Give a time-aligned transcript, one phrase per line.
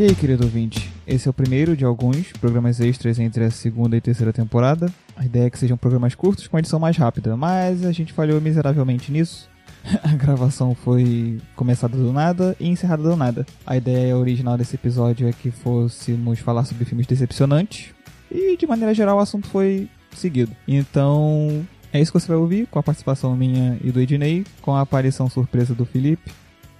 [0.00, 0.90] E aí, querido ouvinte?
[1.06, 4.90] Esse é o primeiro de alguns programas extras entre a segunda e terceira temporada.
[5.14, 8.40] A ideia é que sejam programas curtos com edição mais rápida, mas a gente falhou
[8.40, 9.46] miseravelmente nisso.
[10.02, 13.44] A gravação foi começada do nada e encerrada do nada.
[13.66, 17.92] A ideia original desse episódio é que fôssemos falar sobre filmes decepcionantes
[18.30, 20.56] e, de maneira geral, o assunto foi seguido.
[20.66, 21.62] Então,
[21.92, 24.80] é isso que você vai ouvir, com a participação minha e do Ednei, com a
[24.80, 26.32] aparição surpresa do Felipe.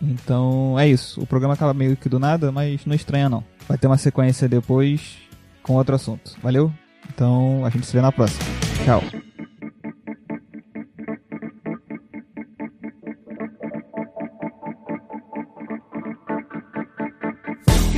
[0.03, 1.21] Então, é isso.
[1.21, 3.45] O programa acaba meio que do nada, mas não estranha não.
[3.69, 5.19] Vai ter uma sequência depois
[5.63, 6.33] com outro assunto.
[6.43, 6.73] Valeu?
[7.13, 8.43] Então, a gente se vê na próxima.
[8.85, 9.03] Tchau.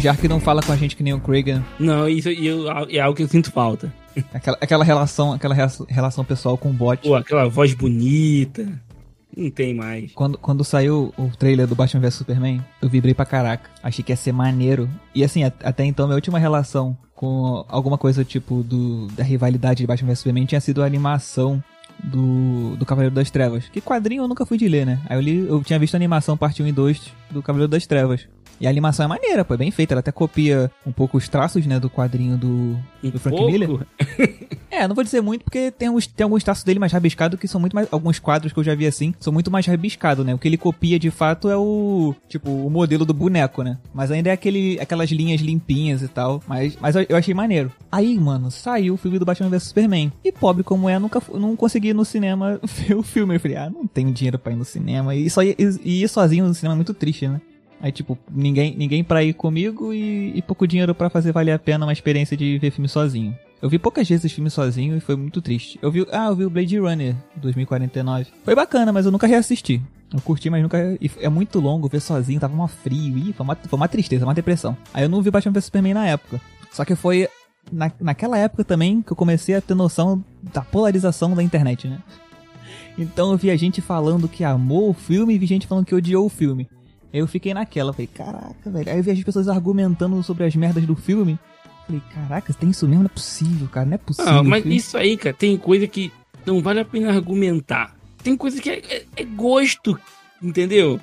[0.01, 1.62] Já que não fala com a gente que nem o Kragan.
[1.79, 3.93] Não, isso eu- é algo que eu sinto falta.
[4.34, 5.55] Aquela, aquela relação, aquela
[5.89, 7.01] relação pessoal com o bot.
[7.07, 8.67] Pô, aquela voz bonita.
[9.37, 10.13] Não tem mais.
[10.13, 13.71] Quando, quando saiu o trailer do Batman vs Superman, eu vibrei pra caraca.
[13.83, 14.89] Achei que ia ser maneiro.
[15.15, 19.87] E assim, até então, minha última relação com alguma coisa tipo do, da rivalidade de
[19.87, 21.62] Batman vs Superman tinha sido a animação
[22.03, 23.69] do, do Cavaleiro das Trevas.
[23.69, 25.01] Que quadrinho eu nunca fui de ler, né?
[25.09, 27.87] Aí eu li, eu tinha visto a animação parte 1 e 2 do Cavaleiro das
[27.87, 28.28] Trevas.
[28.63, 29.93] E a animação é maneira, pô, é bem feita.
[29.93, 33.51] Ela até copia um pouco os traços, né, do quadrinho do, Um do Frank pouco?
[33.51, 33.87] Miller.
[34.73, 37.47] É, não vou dizer muito porque tem, uns, tem alguns traços dele mais rabiscados que
[37.47, 37.87] são muito mais.
[37.93, 40.35] Alguns quadros que eu já vi assim são muito mais rabiscados, né?
[40.35, 42.15] O que ele copia de fato é o.
[42.27, 43.77] Tipo, o modelo do boneco, né?
[43.93, 46.43] Mas ainda é aquele, aquelas linhas limpinhas e tal.
[46.49, 47.71] Mas, mas eu, achei maneiro.
[47.93, 50.11] Aí, mano, saiu o filme do Batman vs Superman.
[50.25, 53.37] E pobre como é, nunca não consegui ir no cinema ver o filme.
[53.37, 55.15] Eu falei, ah, não tenho dinheiro pra ir no cinema.
[55.15, 57.43] E, só ir, e ir sozinho no cinema é muito triste, né?
[57.83, 61.58] Aí, tipo, ninguém, ninguém pra ir comigo e, e pouco dinheiro pra fazer valer a
[61.58, 63.36] pena uma experiência de ver filme sozinho.
[63.61, 65.80] Eu vi poucas vezes filme sozinho e foi muito triste.
[65.83, 68.28] Eu vi, ah, eu vi o Blade Runner 2049.
[68.44, 69.83] Foi bacana, mas eu nunca reassisti.
[70.14, 70.78] Eu curti, mas nunca.
[71.20, 73.19] É muito longo ver sozinho, tava uma frio.
[73.19, 74.77] Ih, foi uma, foi uma tristeza, uma depressão.
[74.94, 76.41] Aí eu não vi Batman vs Superman na época.
[76.70, 77.28] Só que foi
[77.70, 81.98] na, naquela época também que eu comecei a ter noção da polarização da internet, né?
[82.97, 85.94] Então eu vi a gente falando que amou o filme e vi gente falando que
[85.94, 86.69] odiou o filme.
[87.12, 88.91] Aí eu fiquei naquela, falei, caraca, velho.
[88.91, 91.39] Aí eu vi as pessoas argumentando sobre as merdas do filme.
[91.87, 93.03] Falei, caraca, tem isso mesmo?
[93.03, 94.33] Não é possível, cara, não é possível.
[94.33, 94.75] Ah, mas filho.
[94.75, 96.11] isso aí, cara, tem coisa que
[96.47, 97.95] não vale a pena argumentar.
[98.22, 99.99] Tem coisa que é, é- é gosto,
[100.43, 100.99] entendeu?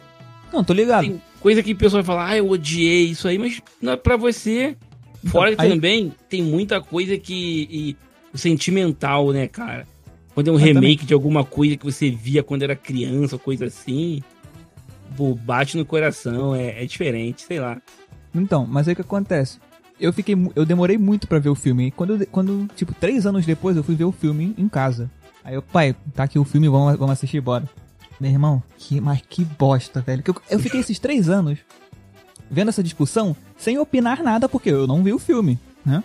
[0.52, 1.02] Não, tô ligado.
[1.06, 3.98] Tem coisa que o pessoal vai falar, ah, eu odiei isso aí, mas não é
[3.98, 4.76] pra você.
[5.26, 7.68] Fora que aí- também tem muita coisa que.
[7.70, 7.98] E,
[8.34, 9.86] o sentimental, né, cara?
[10.34, 13.40] Quando é um Ah, remake de alguma coisa que você via quando era criança, ou
[13.40, 14.24] coisa assim.
[15.16, 17.82] Pô, bate no coração, é, é diferente, sei lá.
[18.34, 19.60] Então, mas aí o que acontece?
[20.00, 21.92] Eu fiquei, eu demorei muito pra ver o filme.
[21.92, 25.10] Quando, quando, tipo, três anos depois eu fui ver o filme em casa.
[25.44, 27.68] Aí eu, pai, tá aqui o filme, vamos, vamos assistir, bora.
[28.20, 30.24] Meu irmão, que, mas que bosta, velho.
[30.26, 31.60] Eu, eu fiquei esses três anos
[32.50, 36.04] vendo essa discussão sem opinar nada, porque eu não vi o filme, né?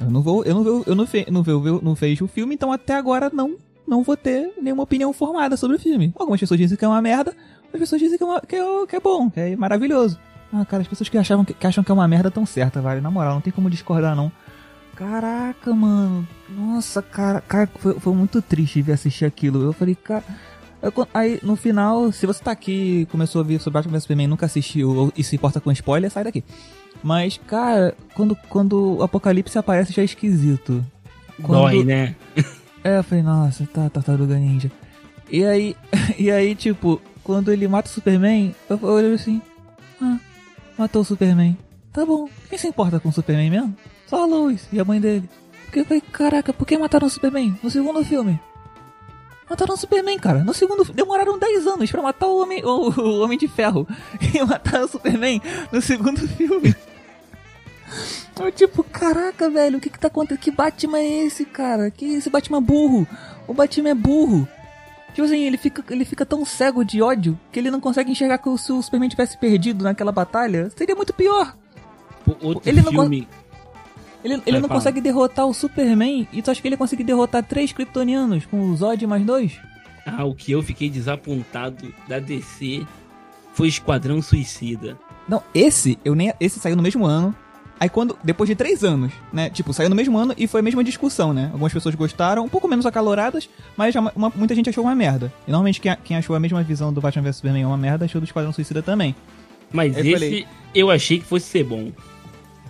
[0.00, 2.54] Eu não vou, eu não vou, eu não, fe, não, ve, não vejo o filme,
[2.54, 3.56] então até agora não,
[3.86, 6.12] não vou ter nenhuma opinião formada sobre o filme.
[6.16, 7.34] Algumas pessoas dizem que é uma merda,
[7.66, 10.18] outras pessoas dizem que é, uma- que é, que é bom, que é maravilhoso.
[10.52, 12.80] Ah, cara, as pessoas que, achavam que, que acham que é uma merda tão certa,
[12.80, 13.00] vale.
[13.00, 14.30] Na moral, não tem como discordar, não.
[14.94, 16.26] Caraca, mano.
[16.48, 19.62] Nossa, cara, cara foi, foi muito triste ver assistir aquilo.
[19.62, 20.24] Eu falei, cara.
[20.82, 24.02] eu aí, no final, se você tá aqui e começou a ver sobre Batman vs
[24.04, 26.42] Superman e nunca assistiu ou- e se importa com spoiler, sai daqui.
[27.02, 30.84] Mas, cara, quando, quando o Apocalipse aparece já é esquisito.
[31.42, 32.14] Quando- Dói, né?
[32.82, 34.70] é, eu falei, nossa, tá, tartaruga ninja.
[35.30, 35.76] E aí,
[36.18, 39.42] e aí, tipo, quando ele mata o Superman, eu olhei assim,
[40.00, 40.16] ah,
[40.78, 41.58] matou o Superman.
[41.92, 43.76] Tá bom, quem se importa com o Superman mesmo?
[44.06, 45.28] Só a Lois e a mãe dele.
[45.64, 48.38] Porque eu falei, caraca, por que mataram o Superman no segundo filme?
[49.50, 50.44] Mataram o Superman, cara.
[50.44, 53.88] No segundo demoraram 10 anos pra matar o Homem, o, o Homem de Ferro.
[54.32, 56.76] E mataram o Superman no segundo filme.
[58.38, 60.38] Eu tipo, caraca, velho, o que que tá acontecendo?
[60.38, 61.90] Que Batman é esse, cara?
[61.90, 63.04] Que esse Batman burro?
[63.48, 64.46] O Batman é burro.
[65.16, 68.36] Tipo assim, ele fica, ele fica tão cego de ódio que ele não consegue enxergar
[68.36, 71.56] que se o Superman tivesse perdido naquela batalha, seria muito pior.
[72.42, 73.26] Outro Ele não filme.
[74.22, 74.78] Ele, ele Vai, não fala.
[74.78, 78.76] consegue derrotar o Superman e tu acha que ele consegue derrotar três Kryptonianos com o
[78.76, 79.58] Zod mais dois?
[80.04, 82.86] Ah, o que eu fiquei desapontado da DC
[83.54, 84.98] foi Esquadrão Suicida.
[85.26, 86.30] Não, esse, eu nem.
[86.38, 87.34] Esse saiu no mesmo ano.
[87.78, 88.16] Aí quando.
[88.24, 89.50] Depois de três anos, né?
[89.50, 91.50] Tipo, saiu no mesmo ano e foi a mesma discussão, né?
[91.52, 95.32] Algumas pessoas gostaram, um pouco menos acaloradas, mas uma- muita gente achou uma merda.
[95.46, 98.20] E normalmente quem, quem achou a mesma visão do Batman vs Superman uma merda, achou
[98.20, 99.14] do Esquadrão Suicida também.
[99.70, 101.90] Mas Eu esse falei- eu achei que fosse ser bom.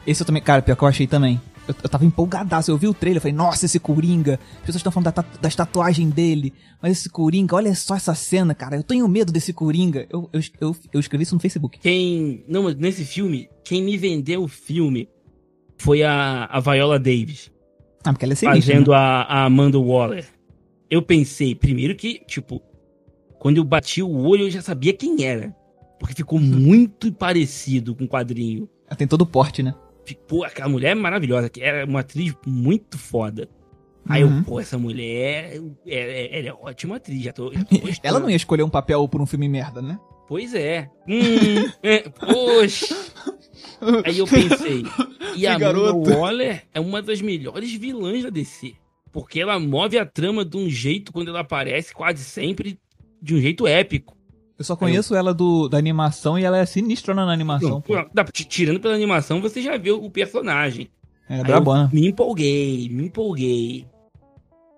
[0.06, 0.42] Esse eu também.
[0.42, 1.40] Cara, pior que eu achei também.
[1.68, 2.70] Eu, eu tava empolgadaço.
[2.70, 4.38] Eu vi o trailer, eu falei, nossa, esse Coringa.
[4.54, 6.52] As pessoas estão falando da, das tatuagens dele.
[6.80, 8.76] Mas esse Coringa, olha só essa cena, cara.
[8.76, 10.06] Eu tenho medo desse Coringa.
[10.10, 11.78] Eu, eu, eu, eu escrevi isso no Facebook.
[11.78, 12.44] Quem.
[12.48, 15.08] Não, mas nesse filme, quem me vendeu o filme
[15.76, 17.50] foi a, a Viola Davis.
[18.04, 18.96] Ah, porque ela é sinistra, Fazendo né?
[18.96, 20.26] a, a Amanda Waller.
[20.88, 22.62] Eu pensei, primeiro que, tipo,
[23.38, 25.54] quando eu bati o olho, eu já sabia quem era.
[25.98, 28.68] Porque ficou muito parecido com o quadrinho.
[28.86, 29.74] Ela tem todo o porte, né?
[30.14, 33.48] Pô, aquela mulher é maravilhosa, que era uma atriz muito foda.
[34.08, 34.38] Aí Uhum.
[34.38, 37.76] eu, pô, essa mulher, é, ela é ótima atriz, já tô, já tô.
[38.04, 39.98] Ela não ia escolher um papel por um filme merda, né?
[40.28, 40.88] Pois é.
[41.08, 42.94] Hum, é, poxa.
[44.04, 44.84] Aí eu pensei,
[45.34, 46.16] e Que a garota.
[46.16, 48.74] Waller é uma das melhores vilãs da DC.
[49.12, 52.78] Porque ela move a trama de um jeito, quando ela aparece, quase sempre,
[53.20, 54.16] de um jeito épico.
[54.58, 57.82] Eu só conheço ela do, da animação e ela é sinistrona na animação.
[57.88, 60.88] Não, dá- tirando pela animação, você já viu o personagem.
[61.28, 61.90] É brabona.
[61.92, 63.86] eu me empolguei, me empolguei.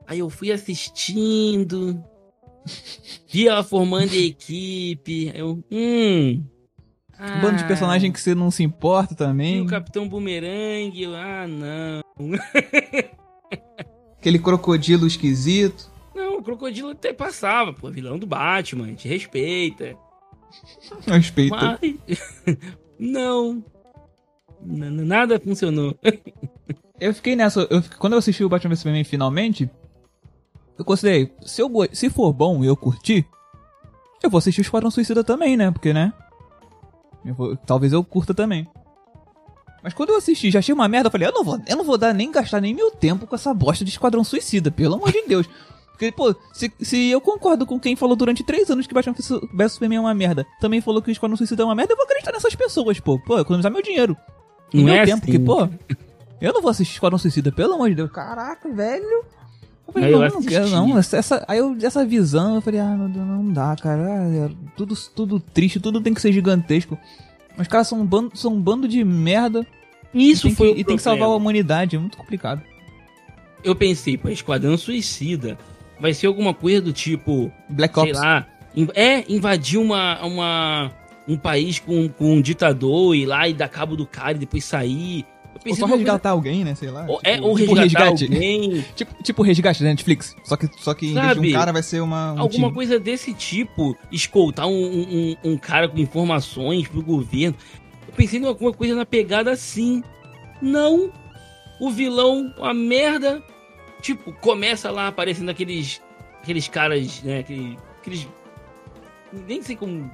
[0.06, 2.02] Aí eu fui assistindo.
[3.30, 5.30] Vi ela formando a equipe.
[5.30, 6.42] aí Eu, hum.
[7.20, 9.60] Um bando de personagem que você não se importa E também.
[9.60, 12.00] o Capitão Boomerang, eu, ah, não.
[14.18, 15.87] Aquele crocodilo esquisito.
[16.18, 19.96] Não, o Crocodilo até passava, pô, vilão do Batman, a gente respeita.
[21.06, 21.54] Respeito.
[21.54, 21.78] Mas.
[22.98, 23.62] não.
[24.64, 25.96] N- Nada funcionou.
[27.00, 27.60] Eu fiquei nessa.
[27.70, 29.70] Eu, quando eu assisti o Batman vs Superman finalmente,
[30.76, 33.24] eu considerei, se, eu, se for bom e eu curtir,
[34.20, 35.70] eu vou assistir o Esquadrão Suicida também, né?
[35.70, 36.12] Porque, né?
[37.24, 38.66] eu vou- talvez eu curta também.
[39.80, 41.84] Mas quando eu assisti, já achei uma merda, eu falei, eu não vou, eu não
[41.84, 45.12] vou dar nem gastar nem meu tempo com essa bosta de Esquadrão Suicida, pelo amor
[45.12, 45.48] de Deus.
[45.98, 49.16] Porque, pô, se, se eu concordo com quem falou durante três anos que Batman
[49.52, 51.96] vs Superman é uma merda, também falou que o Esquadrão Suicida é uma merda, eu
[51.96, 53.18] vou acreditar nessas pessoas, pô.
[53.18, 54.16] Pô, economizar meu dinheiro.
[54.72, 55.32] Não meu é tempo, assim.
[55.32, 55.68] porque, pô,
[56.40, 58.12] eu não vou assistir Esquadrão Suicida, pelo amor de Deus.
[58.12, 59.24] Caraca, velho.
[59.88, 60.76] Eu falei, eu não, não quero assisti.
[60.76, 60.98] não.
[60.98, 64.02] Essa, aí eu, essa visão, eu falei, ah, meu Deus, não dá, cara.
[64.02, 66.96] É tudo, tudo triste, tudo tem que ser gigantesco.
[67.58, 69.66] Os caras são um bando, são um bando de merda.
[70.14, 72.62] Isso e tem foi que, o E tem que salvar a humanidade, é muito complicado.
[73.64, 75.58] Eu pensei, pô, Esquadrão Suicida
[76.00, 78.20] vai ser alguma coisa do tipo, Black sei Ops.
[78.20, 78.46] lá,
[78.76, 80.92] in- é invadir uma, uma,
[81.26, 84.40] um país com, com um ditador e ir lá e dar cabo do cara e
[84.40, 85.24] depois sair.
[85.66, 86.74] Ou só numa coisa- resgatar alguém, né?
[86.76, 87.04] Sei lá.
[87.08, 88.32] ou, tipo, é, ou tipo resgatar resgate.
[88.32, 90.36] alguém, Tipo, tipo resgate da Netflix.
[90.44, 91.48] Só que, só que em vez de Sabe?
[91.48, 92.32] um cara vai ser uma.
[92.34, 92.72] Um alguma time.
[92.74, 97.56] coisa desse tipo, escoltar um, um, um- um cara com informações pro governo.
[98.06, 100.02] Eu pensei em alguma coisa na pegada assim.
[100.62, 101.10] Não.
[101.80, 103.42] O vilão, uma merda.
[104.00, 106.00] Tipo, começa lá aparecendo aqueles.
[106.42, 107.40] Aqueles caras, né?
[107.40, 107.76] Aqueles.
[108.00, 108.28] aqueles
[109.46, 110.10] nem sei como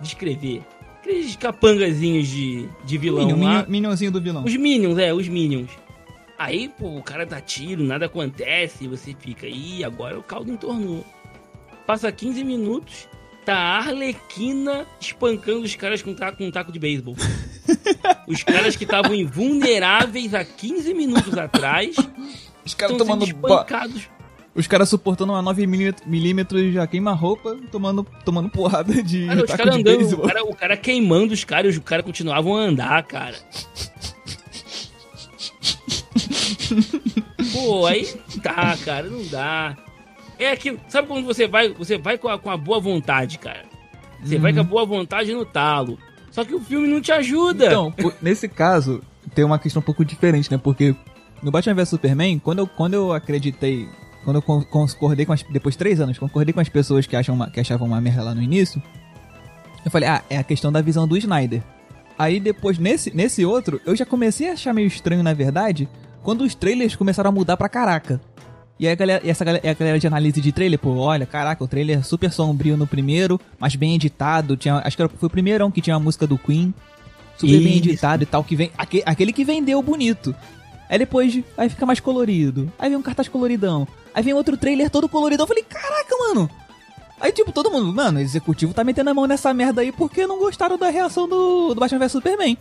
[0.00, 0.62] descrever.
[1.00, 3.52] Aqueles capangazinhos de, de vilão Minion, lá.
[3.52, 4.44] Minion- Minionzinho do vilão.
[4.44, 5.70] Os Minions, é, os Minions.
[6.38, 11.04] Aí, pô, o cara dá tiro, nada acontece, você fica, ih, agora o caldo entornou.
[11.86, 13.08] Passa 15 minutos,
[13.44, 17.14] tá a Arlequina espancando os caras com, com um taco de beisebol.
[18.26, 21.94] os caras que estavam invulneráveis há 15 minutos atrás
[22.64, 23.24] Os caras tomando.
[23.24, 24.08] espancados.
[24.54, 30.14] Os caras suportando uma 9mm já queima-roupa, tomando, tomando porrada de Cara, os caras andando,
[30.14, 33.34] o cara, o cara queimando os caras, os caras continuavam a andar, cara.
[37.52, 39.76] Pô, aí não dá, cara, não dá.
[40.38, 43.64] É aquilo, sabe quando você vai, você vai com a, com a boa vontade, cara.
[44.22, 45.98] Você vai com a boa vontade no talo.
[46.30, 47.66] Só que o filme não te ajuda.
[47.66, 49.02] Então, nesse caso,
[49.34, 50.58] tem uma questão um pouco diferente, né?
[50.58, 50.94] Porque
[51.44, 53.88] no Batman vs Superman, quando eu, quando eu acreditei,
[54.24, 57.14] quando eu con- concordei com as, depois de três anos, concordei com as pessoas que,
[57.14, 58.82] acham uma- que achavam uma merda lá no início,
[59.84, 61.62] eu falei, ah, é a questão da visão do Snyder.
[62.18, 65.88] Aí depois, nesse, nesse outro, eu já comecei a achar meio estranho, na verdade,
[66.22, 68.20] quando os trailers começaram a mudar pra caraca.
[68.80, 71.62] E aí a galera, essa galera, a galera de análise de trailer, pô, olha, caraca,
[71.62, 74.56] o trailer é super sombrio no primeiro, mas bem editado.
[74.56, 76.72] Tinha, acho que foi o primeirão que tinha a música do Queen.
[77.36, 77.88] Super bem Isso.
[77.88, 78.70] editado e tal, que vem.
[78.78, 80.34] aque- aquele que vendeu bonito.
[80.88, 82.70] Aí depois, aí fica mais colorido.
[82.78, 83.86] Aí vem um cartaz coloridão.
[84.14, 85.44] Aí vem outro trailer todo coloridão.
[85.44, 86.48] Eu falei, caraca, mano.
[87.20, 90.26] Aí, tipo, todo mundo, mano, o executivo tá metendo a mão nessa merda aí porque
[90.26, 92.58] não gostaram da reação do, do Batman vs Superman.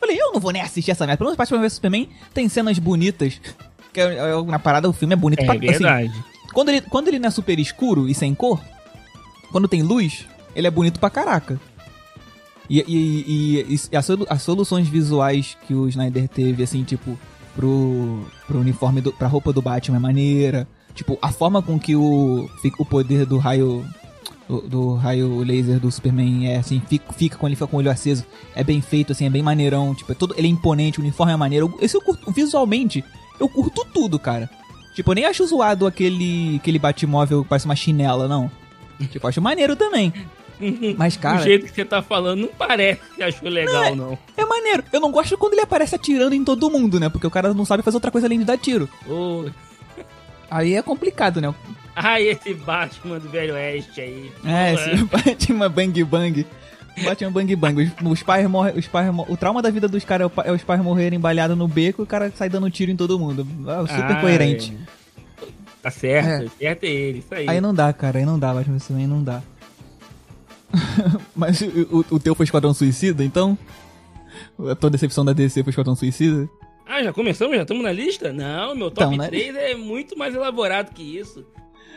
[0.00, 1.18] Falei, eu não vou nem assistir essa merda.
[1.18, 3.40] Pelo menos Batman vs Superman tem cenas bonitas.
[3.92, 6.24] Que é, é, na parada o filme é bonito é pra assim, verdade.
[6.52, 8.60] quando ele, quando ele não é super escuro e sem cor,
[9.52, 11.60] quando tem luz, ele é bonito pra caraca.
[12.68, 13.96] E, e, e- e
[14.28, 17.18] as soluções visuais que o Snyder teve, assim, tipo,
[17.60, 20.66] pro, pro uniforme, do, pra roupa do Batman é maneira.
[20.94, 22.48] Tipo, a forma com que o,
[22.78, 23.84] o poder do raio.
[24.48, 27.80] do, do raio laser do Superman é assim, fica, fica com ele fica com o
[27.80, 28.24] olho aceso.
[28.54, 29.94] É bem feito, assim, é bem maneirão.
[29.94, 31.76] Tipo, é todo, ele é imponente, o uniforme é maneiro.
[31.80, 33.04] Esse eu curto, visualmente,
[33.38, 34.48] eu curto tudo, cara.
[34.94, 38.50] Tipo, eu nem acho zoado aquele, aquele Batmóvel que parece uma chinela, não.
[39.10, 40.12] Tipo, acho maneiro também.
[40.96, 41.38] Mas, cara.
[41.38, 44.18] Do jeito que você tá falando, não parece que achou legal, não.
[44.36, 44.84] É maneiro.
[44.92, 47.08] Eu não gosto quando ele aparece atirando em todo mundo, né?
[47.08, 48.88] Porque o cara não sabe fazer outra coisa além de dar tiro.
[49.08, 49.46] Ô,
[50.50, 51.54] Aí é complicado, né?
[51.94, 54.32] Ai, esse Batman do Velho Oeste aí.
[54.44, 54.92] É, Porra.
[54.92, 56.46] esse Batman Bang Bang.
[57.04, 57.82] Batman Bang Bang.
[57.82, 58.76] Os, os pais morrem.
[58.76, 61.56] Os pais o trauma da vida dos caras é, o é os pais morrerem balhados
[61.56, 63.46] no beco e o cara sai dando tiro em todo mundo.
[63.68, 64.20] Ah, super Ai.
[64.20, 64.76] coerente.
[65.82, 67.48] Tá certo, certo é ele, isso aí.
[67.48, 68.18] Aí não dá, cara.
[68.18, 69.40] Aí não dá, Batman também não dá.
[71.34, 73.56] Mas o, o, teu foi Esquadrão Suicida, então?
[74.68, 76.48] A tua decepção da DC foi Esquadrão Suicida?
[76.86, 77.56] Ah, já começamos?
[77.56, 78.32] Já estamos na lista?
[78.32, 81.44] Não, meu top na 3 é muito mais elaborado que isso.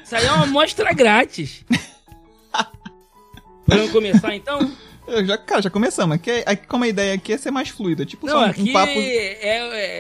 [0.03, 1.65] Isso aí é uma amostra grátis.
[3.65, 4.72] Podemos começar então?
[5.08, 6.15] Eu já, cara, já começamos.
[6.15, 8.06] Aqui, é- aqui, como a ideia aqui é ser mais fluida.
[8.06, 8.92] Tipo, Não, só um, aqui um papo.
[8.92, 9.48] é,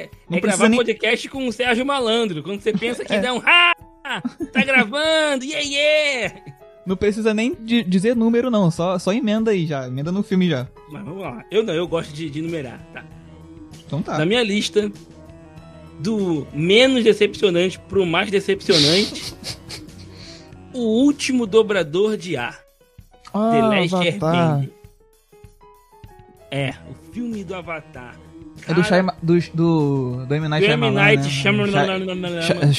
[0.05, 2.43] é, Não é gravar nem- podcast com o Sérgio Malandro.
[2.43, 3.19] Quando você pensa que É.
[3.19, 3.73] dá um ah,
[4.51, 6.35] tá gravando, yeah, yeah.
[6.85, 8.69] Não precisa nem de- dizer número, não.
[8.69, 9.87] Só, só emenda aí já.
[9.87, 10.67] Emenda no filme já.
[10.91, 11.43] Mas vamos lá.
[11.49, 13.03] Eu não, eu gosto de, de numerar, tá?
[13.85, 14.17] Então tá.
[14.17, 14.91] Na minha lista,
[15.99, 19.33] do menos decepcionante pro mais decepcionante,
[20.73, 22.59] o último dobrador de ar.
[23.33, 24.35] Ah, The Last Avatar.
[24.55, 24.73] Airbender.
[26.51, 28.15] É, o filme do Avatar.
[28.67, 30.47] É do, Cara, Shyam- do, do, do M.
[30.47, 30.83] Night do M.
[30.83, 31.29] Shyamalan, Night né?
[31.29, 32.71] Shyamalan.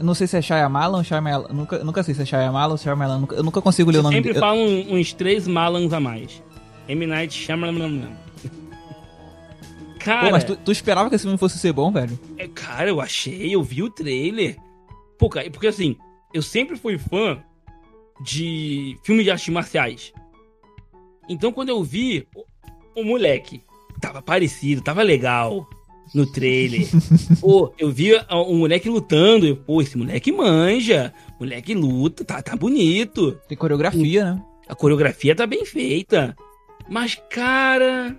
[0.00, 1.48] Não sei se é Shyamalan ou Shyamalan.
[1.52, 3.18] Nunca, nunca sei se é Shyamalan ou Shyamalan.
[3.18, 4.40] Nunca, eu nunca consigo ler o nome Sempre dele.
[4.40, 6.42] falam uns três Malans a mais.
[6.88, 7.06] M.
[7.06, 8.08] Night Shyamalan.
[9.98, 12.16] Cara, Pô, mas tu, tu esperava que esse filme fosse ser bom, velho?
[12.38, 14.56] é, cara, eu achei, eu vi o trailer.
[15.18, 15.96] Pô, cara, porque assim,
[16.32, 17.42] eu sempre fui fã
[18.20, 20.12] de filme de artes marciais.
[21.28, 23.62] Então quando eu vi o, o moleque,
[24.00, 25.68] tava parecido, tava legal
[26.14, 26.86] no trailer.
[27.40, 32.56] pô, eu vi um moleque lutando, eu, pô, esse moleque manja, moleque luta, tá, tá
[32.56, 33.38] bonito.
[33.48, 34.42] Tem coreografia, né?
[34.68, 36.36] A coreografia tá bem feita.
[36.88, 38.16] Mas, cara.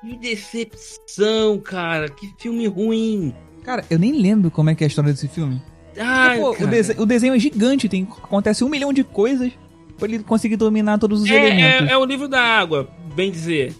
[0.00, 2.08] Que decepção, cara.
[2.08, 3.34] Que filme ruim.
[3.62, 5.60] Cara, eu nem lembro como é que é a história desse filme.
[5.98, 9.52] Ai, Pô, o, dese- o desenho é gigante, tem, acontece um milhão de coisas
[9.96, 11.88] pra ele conseguir dominar todos os é, elementos.
[11.88, 13.72] é, é o livro da água, bem dizer.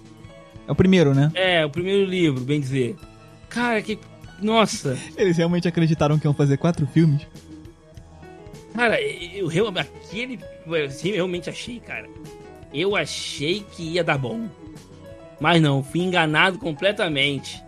[0.67, 1.31] É o primeiro, né?
[1.35, 2.97] É, o primeiro livro, bem dizer.
[3.49, 3.99] Cara, que.
[4.41, 4.99] Nossa.
[5.17, 7.27] Eles realmente acreditaram que iam fazer quatro filmes?
[8.75, 9.91] Cara, eu realmente.
[10.05, 10.39] Aquele.
[10.87, 12.09] Assim, eu realmente achei, cara.
[12.73, 14.49] Eu achei que ia dar bom.
[15.41, 17.63] Mas não, fui enganado completamente.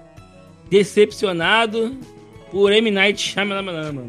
[0.69, 1.97] Decepcionado
[2.51, 2.91] por M.
[2.91, 4.09] Night Shyamalan.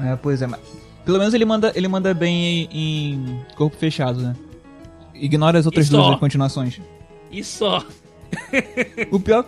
[0.00, 0.60] É, pois é, mas...
[1.04, 4.36] Pelo menos ele manda, ele manda bem em, em corpo fechado, né?
[5.14, 6.80] Ignora as outras duas continuações.
[7.32, 7.84] E só.
[9.10, 9.46] O pior.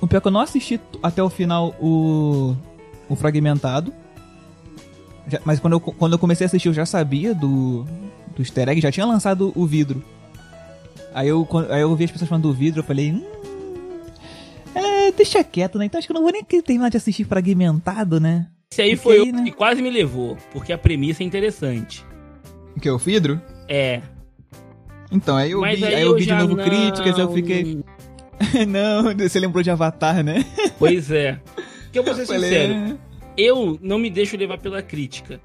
[0.00, 2.54] O pior é que eu não assisti até o final o.
[3.08, 3.92] O fragmentado.
[5.28, 7.84] Já- mas quando eu, quando eu comecei a assistir, eu já sabia do.
[8.34, 10.04] Do easter egg, já tinha lançado o vidro.
[11.14, 13.10] Aí eu, aí eu vi as pessoas falando do vidro, eu falei.
[13.12, 13.24] Hum,
[14.74, 15.86] é, deixa quieto, né?
[15.86, 18.48] Então acho que eu não vou nem terminar de assistir fragmentado, né?
[18.70, 19.44] Esse aí Porque foi o né?
[19.44, 22.04] que quase me levou, porque a premissa é interessante.
[22.76, 22.90] O que?
[22.90, 23.40] O vidro?
[23.66, 24.02] É.
[25.10, 26.64] Então, aí eu mas vi, aí, aí eu vi de novo não...
[26.64, 27.78] críticas, eu fiquei.
[28.66, 30.44] não, você lembrou de Avatar, né?
[30.78, 31.40] Pois é.
[31.92, 32.96] Que eu vou ser Falei, sincero, "É."
[33.36, 35.40] eu não me deixo levar pela crítica.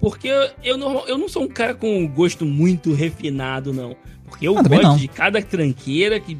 [0.00, 0.28] Porque
[0.62, 3.96] eu não, eu não sou um cara com um gosto muito refinado, não.
[4.24, 6.36] Porque eu Ah, gosto de cada tranqueira que.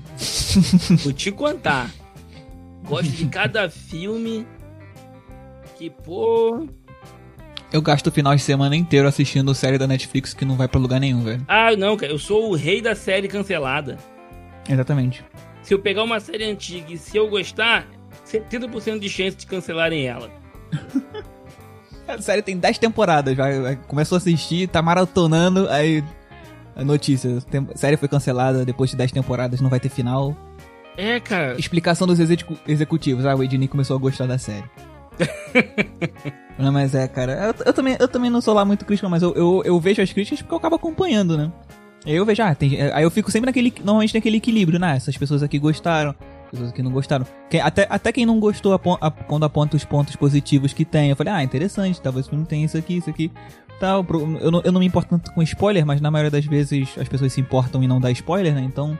[1.02, 1.90] Vou te contar.
[2.86, 4.46] Gosto de cada filme
[5.76, 6.66] que, pô.
[7.72, 10.80] Eu gasto o final de semana inteiro assistindo série da Netflix que não vai pra
[10.80, 11.42] lugar nenhum, velho.
[11.46, 13.98] Ah, não, cara, eu sou o rei da série cancelada.
[14.68, 15.22] Exatamente.
[15.62, 17.86] Se eu pegar uma série antiga e se eu gostar,
[18.26, 20.30] 70% de chance de cancelarem ela.
[22.08, 26.02] A série tem 10 temporadas, vai- começou a assistir, tá maratonando, aí.
[26.74, 30.34] A notícia, tem- série foi cancelada depois de 10 temporadas, não vai ter final.
[30.96, 31.58] É, cara.
[31.60, 34.64] Explicação dos execu- executivos, ah, o Edney começou a gostar da série.
[36.58, 39.22] não, mas é, cara, eu, eu também, eu também não sou lá muito crítico, mas
[39.22, 41.52] eu, eu, eu vejo as críticas porque eu acabo acompanhando, né?
[42.06, 44.96] Aí eu vejo, ah, tem, aí eu fico sempre naquele, normalmente naquele equilíbrio, né?
[44.96, 46.14] Essas pessoas aqui gostaram,
[46.50, 47.26] pessoas aqui não gostaram.
[47.62, 51.32] Até, até quem não gostou a- quando aponta os pontos positivos que tem, eu falei,
[51.32, 53.30] ah, interessante, talvez o filme tenha isso aqui, isso aqui.
[53.80, 54.04] Tal,
[54.40, 57.08] eu, não, eu não me importo tanto com spoiler, mas na maioria das vezes as
[57.08, 58.62] pessoas se importam e não dá spoiler, né?
[58.62, 58.98] Então,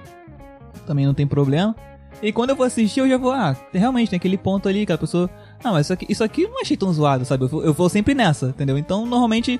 [0.86, 1.74] também não tem problema.
[2.22, 4.92] E quando eu vou assistir, eu já vou, ah, realmente tem aquele ponto ali que
[4.92, 5.30] a pessoa.
[5.62, 7.44] Ah, mas isso aqui, isso aqui eu não achei tão zoado, sabe?
[7.44, 8.78] Eu vou, eu vou sempre nessa, entendeu?
[8.78, 9.58] Então, normalmente.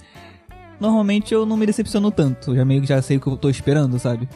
[0.81, 2.53] normalmente eu não me decepciono tanto.
[2.53, 4.29] Eu já meio que já sei o que eu tô esperando, sabe?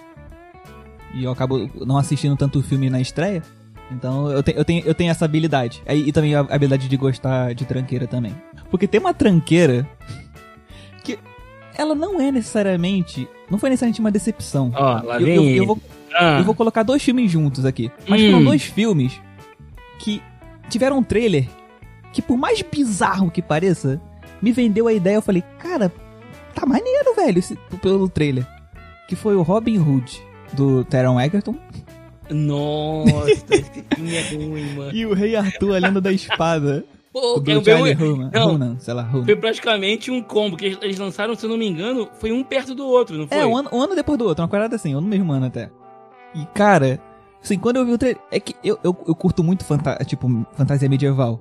[1.15, 3.43] E eu acabo não assistindo tanto o filme na estreia.
[3.91, 5.83] Então eu, te, eu, tenho, eu tenho essa habilidade.
[5.87, 8.35] E, e também a habilidade de gostar de tranqueira também.
[8.71, 9.87] Porque tem uma tranqueira
[11.05, 11.19] que
[11.77, 13.29] ela não é necessariamente.
[13.51, 14.73] Não foi necessariamente uma decepção.
[14.75, 15.79] Ó, lá eu, vem eu, eu vou,
[16.15, 17.91] Ah, eu vou colocar dois filmes juntos aqui.
[18.09, 18.31] Mas Hum.
[18.31, 19.21] foram dois filmes
[19.99, 20.23] que
[20.73, 21.47] tiveram um trailer
[22.13, 24.01] que, por mais bizarro que pareça,
[24.41, 25.17] me vendeu a ideia.
[25.17, 25.93] Eu falei, cara,
[26.55, 28.47] tá maneiro, velho, esse, pelo trailer.
[29.09, 30.21] Que foi o Robin Hood,
[30.53, 31.55] do Taron Egerton.
[32.31, 34.91] Nossa, esse filme é ruim, mano.
[34.93, 36.85] E o Rei Arthur, a Lenda da Espada.
[37.13, 38.59] Pô, do eu Charlie vi um- Hunnam.
[38.59, 39.25] Não, sei lá, Hunnam.
[39.27, 42.75] foi praticamente um combo, que eles- lançaram, se eu não me engano, foi um perto
[42.75, 43.37] do outro, não foi?
[43.37, 45.47] É, um ano, um ano depois do outro, uma parada assim, um no mesmo ano
[45.47, 45.71] até.
[46.35, 46.99] E, cara,
[47.43, 48.21] assim, quando eu vi o trailer.
[48.31, 51.41] É que eu, eu, eu curto muito fanta tipo, fantasia medieval.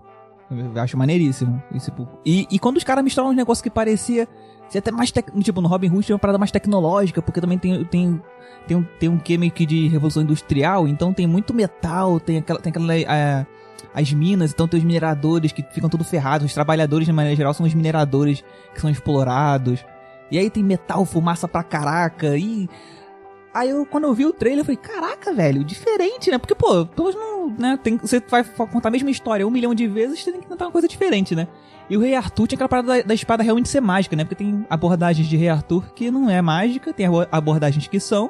[0.50, 1.62] Eu acho maneiríssimo.
[1.72, 4.28] E, tipo, e, e quando os caras misturaram uns negócios que parecia.
[4.76, 5.12] até mais.
[5.12, 7.86] Tipo, no Robin Hood tem uma parada mais tecnológica, porque também tem.
[7.86, 8.22] tem
[8.68, 12.38] tem um, tem um quê meio que de revolução industrial, então tem muito metal, tem
[12.38, 13.46] aquela, tem aquela é,
[13.94, 17.54] as minas, então tem os mineradores que ficam tudo ferrados, os trabalhadores de maneira geral
[17.54, 18.44] são os mineradores
[18.74, 19.84] que são explorados.
[20.30, 22.70] E aí tem metal, fumaça pra caraca, e.
[23.54, 26.38] Aí eu, quando eu vi o trailer, eu falei, caraca, velho, diferente, né?
[26.38, 27.50] Porque, pô, todos não.
[27.50, 30.48] Né, tem, você vai contar a mesma história um milhão de vezes, você tem que
[30.48, 31.48] tentar uma coisa diferente, né?
[31.90, 34.24] E o Rei Arthur tinha aquela parada da, da espada realmente ser mágica, né?
[34.24, 38.30] Porque tem abordagens de Rei Arthur que não é mágica, tem abo- abordagens que são.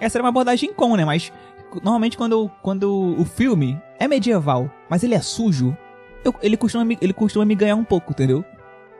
[0.00, 1.04] Essa era uma abordagem com, né?
[1.04, 1.32] Mas
[1.82, 5.76] normalmente quando, quando o filme é medieval, mas ele é sujo,
[6.24, 8.44] eu- ele, costuma ele costuma me ganhar um pouco, entendeu?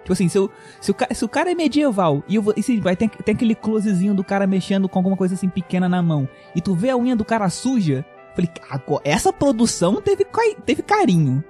[0.08, 0.50] Tipo assim, se, eu-
[0.80, 3.34] se, o, se o cara é medieval e, eu vou- e se vai ter, tem
[3.34, 6.88] aquele closezinho do cara mexendo com alguma coisa assim pequena na mão e tu vê
[6.88, 10.26] a unha do cara suja, falei, agora, essa produção teve,
[10.64, 11.44] teve carinho.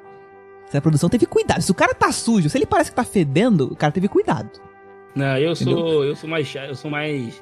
[0.67, 1.63] Essa produção teve cuidado.
[1.63, 4.51] Se o cara tá sujo, se ele parece que tá fedendo, o cara teve cuidado.
[5.15, 5.79] Não, eu Entendeu?
[5.79, 7.41] sou, eu sou mais eu sou mais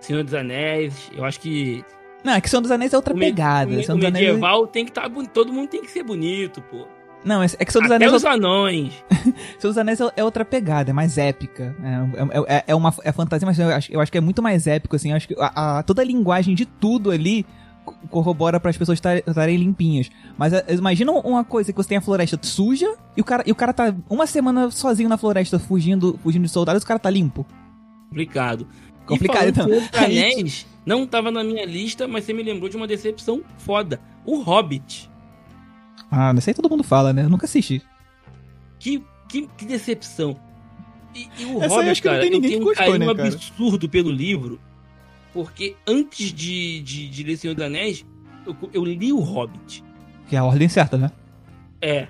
[0.00, 1.10] Senhor dos Anéis.
[1.14, 1.84] Eu acho que
[2.24, 3.70] Não, é que Senhor dos Anéis é outra o, pegada.
[3.70, 5.90] o, me- Senhor o dos Anéis- medieval tem que estar bonito, todo mundo tem que
[5.90, 6.86] ser bonito, pô.
[7.24, 8.92] Não, é, é que Senhor dos Até Anéis é os anões.
[9.58, 11.74] Senhor dos Anéis é- é outra pegada, é mais épica.
[11.82, 14.42] É, é, é- é uma é fantasia, mas eu acho, eu acho que é muito
[14.42, 15.10] mais épico, assim.
[15.10, 17.46] Eu acho que a, a- toda a linguagem de tudo ali
[17.84, 20.10] co- corrobora para as pessoas tar- estarem limpinhas.
[20.36, 23.52] Mas é, imagina uma coisa que você tem a floresta suja e o cara, e
[23.52, 26.98] o cara tá uma semana sozinho na floresta fugindo, fugindo de soldados e o cara
[27.00, 27.46] tá limpo.
[28.10, 28.66] Complicado.
[29.06, 29.66] Complicado, então.
[29.92, 34.00] Anéis, não tava na minha lista, mas você me lembrou de uma decepção foda.
[34.24, 35.10] O Hobbit.
[36.10, 37.24] Ah, não sei todo mundo fala, né?
[37.24, 37.82] Eu nunca assisti.
[38.78, 40.36] Que, que, que decepção.
[41.14, 42.86] E, e o Essa aí Hobbit, acho que não cara, eu tenho que um gostou,
[42.86, 43.28] carinho né, cara?
[43.28, 44.60] absurdo pelo livro,
[45.32, 48.04] porque antes de, de, de ler Senhor dos Anéis,
[48.46, 49.84] eu, eu li o Hobbit.
[50.28, 51.10] Que é a ordem certa, né?
[51.80, 52.08] É.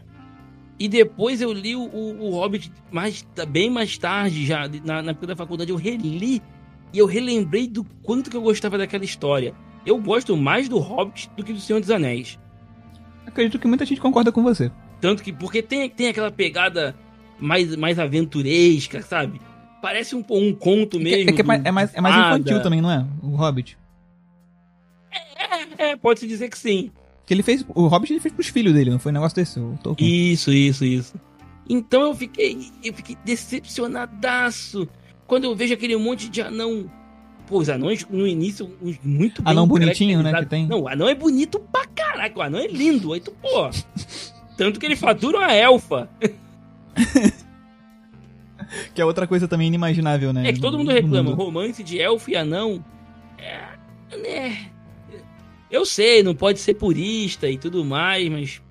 [0.79, 5.11] E depois eu li o, o, o Hobbit mais, bem mais tarde, já na, na
[5.13, 6.43] época da faculdade, eu reli
[6.93, 9.55] e eu relembrei do quanto que eu gostava daquela história.
[9.85, 12.39] Eu gosto mais do Hobbit do que do Senhor dos Anéis.
[13.35, 14.71] Acredito que muita gente concorda com você.
[15.01, 16.95] Tanto que, porque tem, tem aquela pegada
[17.39, 19.41] mais, mais aventuresca, sabe?
[19.83, 21.31] Parece um, um conto É que- mesmo.
[21.31, 23.05] é, que é mais, do- é mais, é mais infantil também, não é?
[23.23, 23.77] O Hobbit.
[25.77, 26.91] É, pode-se dizer que sim.
[27.27, 27.65] Que ele fez.
[27.75, 29.59] O Hobbit ele fez pros filhos dele, não foi um negócio desse?
[29.59, 30.33] O Tolkien.
[30.33, 31.15] Isso, isso, isso.
[31.69, 34.89] Então eu fiquei, eu fiquei decepcionadaço
[35.27, 36.89] quando eu vejo aquele monte de anão.
[37.47, 38.71] Pô, os anões no início
[39.03, 40.67] muito bem Anão bonitinho, né, que tem.
[40.67, 43.13] Não, o anão é bonito pra caraca, o anão é lindo.
[43.13, 43.71] Aí tu, pô.
[44.57, 46.09] Tanto que ele fatura uma elfa.
[48.95, 50.49] Que é outra coisa também inimaginável, né?
[50.49, 51.43] É que todo mundo reclama, mundo.
[51.43, 52.85] romance de elfo e anão.
[53.39, 54.71] É, né?
[55.71, 58.63] Eu sei, não pode ser purista e tudo mais, mas.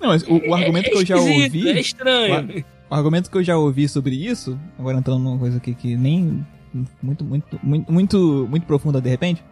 [0.00, 1.68] Não, mas o, o argumento é, que eu já ouvi.
[1.68, 2.64] É estranho.
[2.90, 6.46] O argumento que eu já ouvi sobre isso, agora entrando numa coisa aqui que nem
[7.02, 9.42] muito, muito, muito, muito, muito profunda de repente,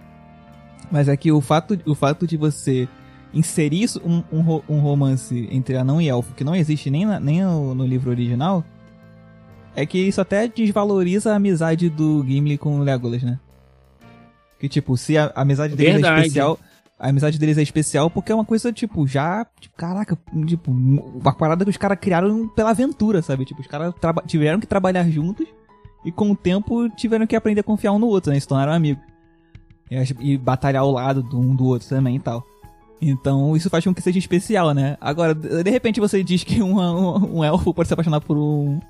[0.90, 2.88] mas é que o fato, o fato de você
[3.35, 7.20] inserir isso, um, um, um romance entre anão e elfo que não existe nem, na-
[7.20, 8.64] nem no, no livro original,
[9.74, 13.38] é que isso até desvaloriza a amizade do Gimli com o Legolas, né?
[14.59, 16.20] Que tipo, se a, a amizade deles é Verdade.
[16.22, 16.59] especial,
[16.98, 19.46] a amizade deles é especial porque é uma coisa, tipo, já.
[19.61, 23.44] Tipo, caraca, tipo, uma parada que os caras criaram pela aventura, sabe?
[23.44, 23.92] Tipo, os caras
[24.26, 25.46] tiveram que trabalhar juntos
[26.07, 28.38] e com o tempo tiveram que aprender a confiar um no outro, né?
[28.38, 29.03] Se tornaram amigos.
[30.21, 32.42] E, batalhar ao lado do um do outro também e tal.
[33.01, 34.97] Então, isso faz com que seja especial, né?
[35.01, 38.81] Agora, de repente você diz que um, um, um elfo pode se apaixonar por um,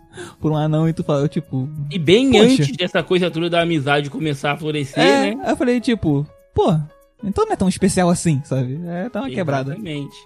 [0.40, 1.68] por um anão e tu fala, tipo.
[1.90, 2.44] E bem Poxa.
[2.44, 5.42] antes dessa coisa toda da amizade começar a florescer, É, né?
[5.42, 6.24] aí eu falei, tipo,
[6.54, 6.78] pô,
[7.24, 8.80] então não é tão especial assim, sabe?
[8.86, 9.72] É, tá uma quebrada.
[9.72, 10.16] Exatamente.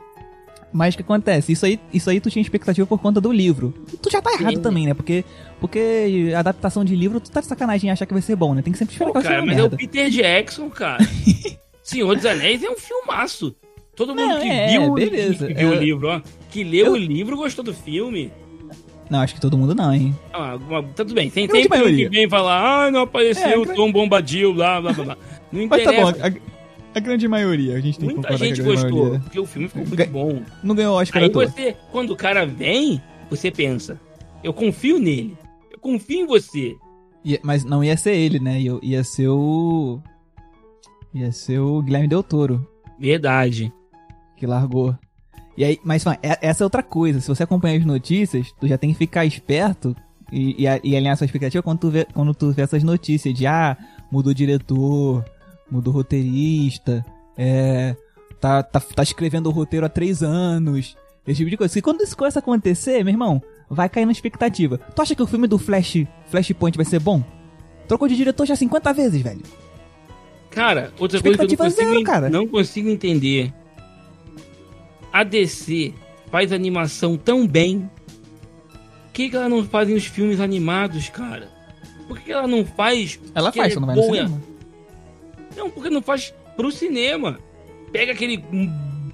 [0.72, 1.50] Mas o que acontece?
[1.52, 3.74] Isso aí, isso aí tu tinha expectativa por conta do livro.
[4.00, 4.62] Tu já tá errado Sim.
[4.62, 4.94] também, né?
[4.94, 5.24] Porque,
[5.61, 8.62] porque adaptação de livro, tu tá de sacanagem em achar que vai ser bom, né?
[8.62, 9.76] Tem que sempre esperar Pô, que vai ser cara, uma mas é o merda.
[9.76, 11.04] Peter Jackson, cara.
[11.83, 13.54] Senhor dos Anéis é um filmaço.
[13.96, 15.46] Todo mundo Não, que é, viu, beleza.
[15.48, 18.33] que viu Eu- o livro, ó, que leu Eu- o livro gostou do filme.
[19.11, 20.14] Não, acho que todo mundo não, hein?
[20.33, 20.56] Ah,
[20.94, 21.28] tá tudo bem.
[21.28, 22.09] Tem maioria.
[22.09, 25.16] que vem falar, ah, não apareceu É, o Tom Bombadil, blá, blá, blá, blá.
[25.50, 26.30] Não Mas tá interessa.
[26.30, 26.37] bom,
[26.94, 29.20] a, grande maioria, a gente tem que Muita gente que a grande gostou, maioria.
[29.20, 30.42] porque o filme ficou muito bom.
[30.62, 31.46] Não ganhou Oscar Aí à toa.
[31.46, 34.00] você, quando o cara vem, você pensa,
[34.42, 35.37] eu confio nele.
[35.70, 36.76] Eu confio em você.
[37.24, 38.61] Ia- mas não ia ser ele, né?
[38.61, 40.00] Ia, ia ser o...
[41.14, 42.66] Ia ser o Guilherme Del Toro,
[42.98, 43.72] Verdade.
[44.37, 44.96] que largou.
[45.57, 47.20] E aí, mas fã, é- essa é outra coisa.
[47.20, 49.94] Se você acompanha as notícias, tu já tem que ficar esperto
[50.33, 53.46] e, e, e alinhar sua expectativa quando tu, vê, quando tu vê essas notícias de
[53.46, 53.76] ah,
[54.11, 55.24] mudou o diretor,
[55.70, 57.04] mudou o roteirista,
[57.37, 57.94] é,
[58.40, 61.78] tá, tá, tá escrevendo o roteiro há três anos, esse tipo de coisa.
[61.78, 64.78] E quando isso começa a acontecer, meu irmão, vai cair na expectativa.
[64.78, 67.22] Tu acha que o filme do Flash, Flashpoint vai ser bom?
[67.87, 69.42] Trocou de diretor já 50 vezes, velho.
[70.50, 72.28] Cara, outra coisa que eu não consigo, zero, cara.
[72.28, 73.52] não consigo entender.
[75.12, 75.94] A DC
[76.30, 77.88] faz animação tão bem.
[79.04, 81.48] Por que, que ela não faz os filmes animados, cara?
[82.09, 83.20] Por que, que ela não faz.
[83.35, 84.42] Ela faz, é só não vai no cinema.
[85.56, 87.38] Não, porque não faz pro cinema.
[87.92, 88.42] Pega aquele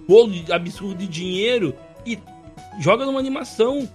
[0.07, 2.19] bolo absurdo de dinheiro e
[2.81, 3.89] joga numa animação.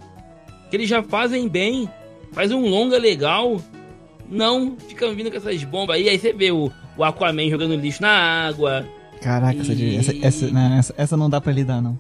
[0.70, 1.90] Que eles já fazem bem.
[2.32, 3.62] Faz um longa legal.
[4.30, 6.08] Não, fica vindo com essas bombas aí.
[6.10, 8.10] Aí você vê o, o Aquaman jogando lixo na
[8.48, 8.88] água.
[9.22, 12.00] Caraca, essa, E- essa, essa, não, essa, essa não dá pra lidar, não.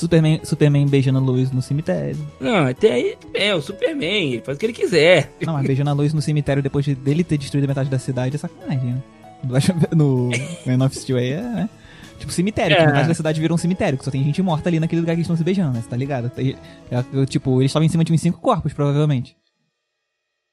[0.00, 2.16] Superman, Superman beijando a Lois no cemitério.
[2.40, 5.32] Não, até aí é o Superman, ele faz o que ele quiser.
[5.44, 8.36] Não, mas beijando a Lois no cemitério depois de, dele ter destruído metade da cidade
[8.36, 9.02] é sacanagem, né?
[9.96, 10.28] No
[10.66, 11.70] Man of Steel aí é, né?
[12.18, 12.84] Tipo, cemitério, É.
[12.86, 15.20] metade da cidade virou um cemitério, que só tem gente morta ali naquele lugar que
[15.20, 15.80] eles estão se beijando, né?
[15.82, 16.28] Você tá ligado?
[16.28, 16.54] Tem-
[16.90, 19.34] é, tipo, eles estavam em cima de uns cinco corpos, provavelmente.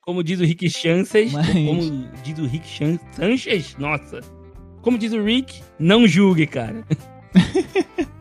[0.02, 4.22] Como diz o Rick Chances, Mas- como diz o Rick Chan- Sanchez, nossa.
[4.82, 6.86] Como diz o Rick, não julgue, cara.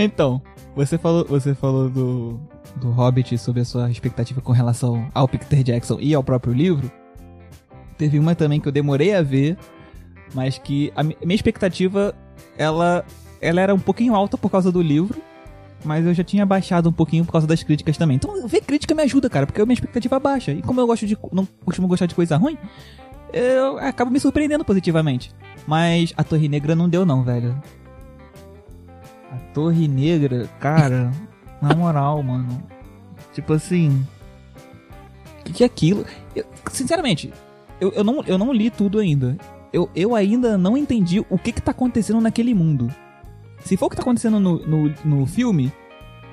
[0.00, 0.40] Então,
[0.76, 2.40] você falou, você falou do,
[2.76, 6.90] do Hobbit sobre a sua expectativa com relação ao Peter Jackson e ao próprio livro.
[7.96, 9.56] Teve uma também que eu demorei a ver,
[10.34, 12.14] mas que a mi- minha expectativa
[12.56, 13.04] ela,
[13.40, 15.20] ela era um pouquinho alta por causa do livro,
[15.84, 18.14] mas eu já tinha baixado um pouquinho por causa das críticas também.
[18.16, 20.52] Então, ver crítica me ajuda, cara, porque a minha expectativa baixa.
[20.52, 22.56] E como eu gosto de não costumo gostar de coisa ruim,
[23.32, 25.32] eu acabo me surpreendendo positivamente.
[25.66, 27.60] Mas a Torre Negra não deu não, velho.
[29.32, 31.10] A Torre Negra, cara,
[31.60, 32.62] na moral, mano.
[33.34, 34.04] Tipo assim.
[35.40, 36.04] O que, que é aquilo?
[36.34, 37.32] Eu- sinceramente,
[37.80, 39.36] eu, eu, não, eu não li tudo ainda.
[39.72, 42.88] Eu, eu ainda não entendi o que, que tá acontecendo naquele mundo.
[43.64, 45.70] Se for o que tá acontecendo no, no, no filme,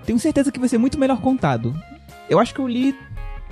[0.06, 1.76] tenho certeza que vai ser muito melhor contado.
[2.30, 2.96] Eu acho que eu li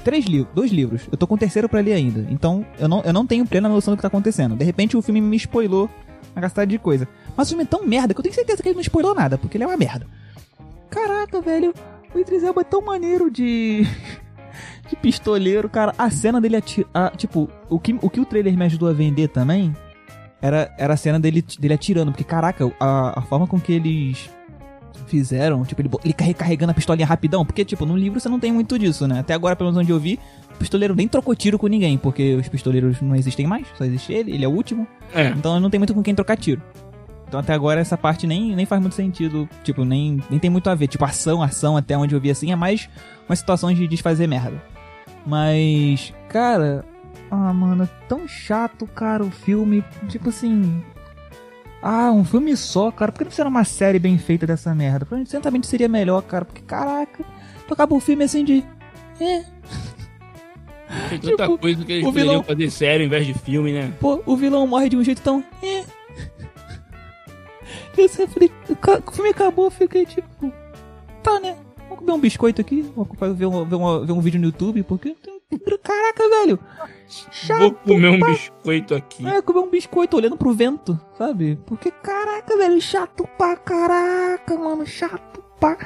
[0.04, 1.02] três livros, dois livros.
[1.12, 2.26] Eu tô com o terceiro pra ler ainda.
[2.30, 4.56] Então, eu não, eu não tenho plena noção do que tá acontecendo.
[4.56, 5.90] De repente, o filme me spoilou
[6.34, 7.08] uma gastada de coisa.
[7.36, 9.38] Mas o filme é tão merda que eu tenho certeza que ele não spoilou nada,
[9.38, 10.06] porque ele é uma merda.
[10.90, 11.74] Caraca, velho.
[12.14, 13.88] O Idris Elba é tão maneiro de...
[14.90, 15.94] de pistoleiro, cara.
[15.98, 16.88] A cena dele atira...
[16.94, 19.76] a- tipo, o que, o que o trailer me ajudou a vender também
[20.42, 22.12] era, era a cena dele, dele atirando.
[22.12, 24.30] Porque, caraca, a, a forma com que eles
[25.08, 27.44] fizeram, tipo, ele, ele carre- carregando a pistolinha rapidão.
[27.44, 29.20] Porque, tipo, no livro você não tem muito disso, né?
[29.22, 30.20] Até agora, pelo menos onde eu vi,
[30.54, 31.98] o pistoleiro nem trocou tiro com ninguém.
[31.98, 34.88] Porque os pistoleiros não existem mais, só existe ele, ele é o último.
[35.16, 35.30] É.
[35.30, 36.62] Então não tem muito com quem trocar tiro.
[37.34, 39.50] Então até agora essa parte nem, nem faz muito sentido.
[39.64, 40.86] Tipo, nem, nem tem muito a ver.
[40.88, 42.88] Tipo, ação, ação, até onde eu vi assim, é mais
[43.28, 44.62] uma situação de desfazer merda.
[45.26, 46.86] Mas, cara.
[47.32, 49.84] Ah, mano, é tão chato, cara, o filme.
[50.10, 50.84] Tipo assim.
[51.82, 53.12] Ah, um filme só, cara.
[53.12, 55.04] Por que não fizeram uma série bem feita dessa merda?
[55.04, 56.46] Pra mim, certamente seria melhor, cara.
[56.46, 57.24] Porque, caraca,
[57.68, 58.64] tu acaba o filme assim de.
[59.20, 59.44] É,
[61.10, 63.92] Tem tanta Tipo, coisa que eles poderiam vilão- fazer sério em vez de filme, né?
[64.00, 65.44] Pô, o vilão morre de um jeito tão.
[65.64, 65.73] É.
[67.98, 68.52] Eu sempre.
[69.06, 70.52] O filme acabou, eu fiquei tipo.
[71.22, 71.56] Tá, né?
[71.84, 72.82] Vamos comer um biscoito aqui.
[72.96, 75.16] Vamos ver um, ver um, ver um vídeo no YouTube, porque.
[75.84, 76.60] Caraca, velho!
[77.08, 77.60] Chato!
[77.86, 79.26] Vou comer um pra- biscoito aqui.
[79.28, 81.60] É, comer um biscoito olhando pro vento, sabe?
[81.68, 85.78] Porque, caraca, velho, chato pra caraca, mano, chato pra.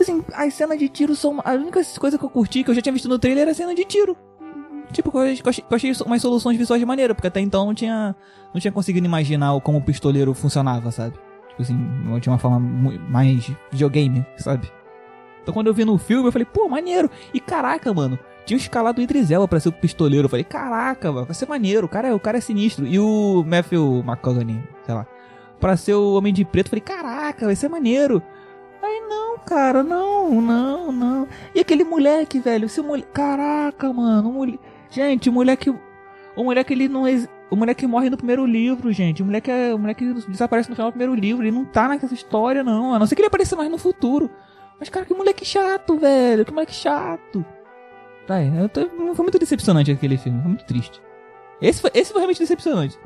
[0.00, 1.40] Assim, as cenas de tiro são.
[1.44, 3.54] A única coisa que eu curti, que eu já tinha visto no trailer, era a
[3.54, 4.16] cena de tiro.
[4.92, 8.16] Tipo, eu achei, eu achei umas soluções visuais de maneira, porque até então não tinha.
[8.52, 11.14] Não tinha conseguido imaginar como o pistoleiro funcionava, sabe?
[11.56, 12.58] Tipo assim, tinha uma forma
[13.08, 14.70] mais videogame, sabe?
[15.42, 17.08] Então quando eu vi no filme, eu falei, pô, maneiro.
[17.32, 20.24] E caraca, mano, tinha escalado o Idris Elba pra ser o pistoleiro.
[20.26, 21.86] Eu falei, caraca, mano, vai ser maneiro.
[21.86, 22.86] O cara, é- o cara é sinistro.
[22.86, 25.06] E o Matthew McConaughey, sei lá,
[25.60, 26.66] pra ser o Homem de Preto.
[26.66, 28.22] Eu falei, caraca, vai ser maneiro.
[28.82, 31.28] Aí não, cara, não, não, não.
[31.54, 33.08] E aquele moleque, velho, esse moleque.
[33.12, 34.58] Caraca, mano, mole...
[34.90, 35.70] gente, o moleque.
[36.36, 37.04] O moleque ele não.
[37.50, 39.22] O moleque morre no primeiro livro, gente.
[39.22, 39.74] O moleque, é...
[39.74, 41.42] o moleque desaparece no final do primeiro livro.
[41.42, 42.94] Ele não tá nessa história, não.
[42.94, 44.30] A não ser que ele apareça mais no futuro.
[44.78, 46.44] Mas, cara, que moleque chato, velho.
[46.44, 47.44] Que moleque chato.
[48.26, 48.86] Tá, eu tô...
[49.14, 50.40] foi muito decepcionante aquele filme.
[50.40, 51.00] Foi muito triste.
[51.60, 52.98] Esse foi, esse foi realmente decepcionante.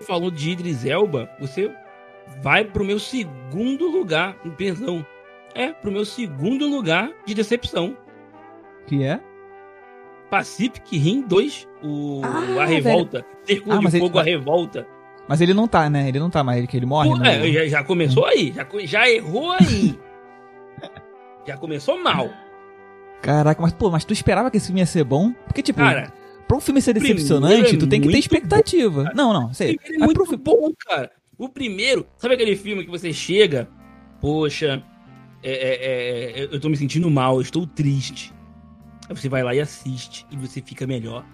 [0.00, 1.74] Falou de Idris Elba, você
[2.42, 5.04] vai pro meu segundo lugar, perdão.
[5.54, 7.96] É, pro meu segundo lugar de decepção.
[8.86, 9.20] Que é?
[10.30, 13.24] Pacific Rim 2, o, ah, a revolta.
[13.44, 14.30] Círculo ah, de Fogo, ele...
[14.30, 14.86] a revolta.
[15.28, 16.08] Mas ele não tá, né?
[16.08, 17.08] Ele não tá mais, que ele morre.
[17.08, 17.26] Pô, no...
[17.26, 19.98] é, já, já, começou aí, já, já errou aí.
[21.46, 22.30] já começou mal.
[23.20, 25.32] Caraca, mas pô, mas tu esperava que esse filme ia ser bom?
[25.46, 26.12] Porque, tipo, Cara,
[26.48, 29.04] pra um filme ser decepcionante, é tu tem que ter expectativa.
[29.04, 29.78] Bom, não, não, sei.
[29.84, 30.38] É muito pro...
[30.38, 31.10] bom, cara.
[31.36, 33.68] O primeiro, sabe aquele filme que você chega,
[34.20, 34.82] poxa,
[35.42, 38.32] é, é, é, eu tô me sentindo mal, eu estou triste.
[39.10, 41.26] Aí você vai lá e assiste e você fica melhor.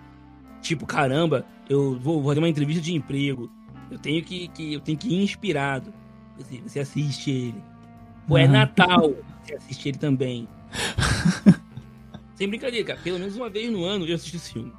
[0.62, 3.48] Tipo, caramba, eu vou, vou fazer uma entrevista de emprego.
[3.90, 5.92] Eu tenho que, que eu tenho que ir inspirado.
[6.38, 7.62] Você, você assiste ele.
[8.26, 10.48] Pô, é Natal, você assiste ele também.
[12.34, 12.98] Sem brincadeira, cara.
[13.00, 14.72] Pelo menos uma vez no ano eu assisto esse filme.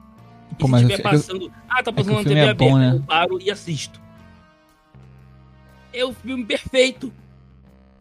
[0.52, 1.52] E Pô, se estiver passando.
[1.70, 2.96] Ah, tá passando é na TV é aberta, né?
[2.96, 4.02] eu paro e assisto
[5.98, 7.12] é o filme perfeito.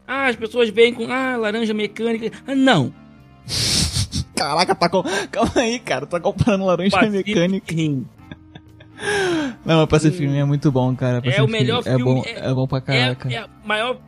[0.07, 2.31] Ah, as pessoas vêm com ah, laranja mecânica.
[2.45, 2.93] Ah, não.
[4.37, 5.03] Caraca, tá com...
[5.31, 6.05] calma aí, cara.
[6.05, 7.73] Tá comparando laranja Pacific mecânica.
[7.73, 8.05] Rim.
[9.65, 11.21] Não, mas esse filme é muito bom, cara.
[11.23, 12.01] É o melhor filme.
[12.01, 13.29] É bom, é, é bom pra caraca.
[13.29, 13.99] É, é a maior.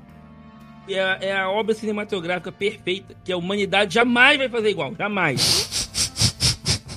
[0.88, 4.94] É a, é a, obra cinematográfica perfeita que a humanidade jamais vai fazer igual.
[4.96, 5.90] Jamais.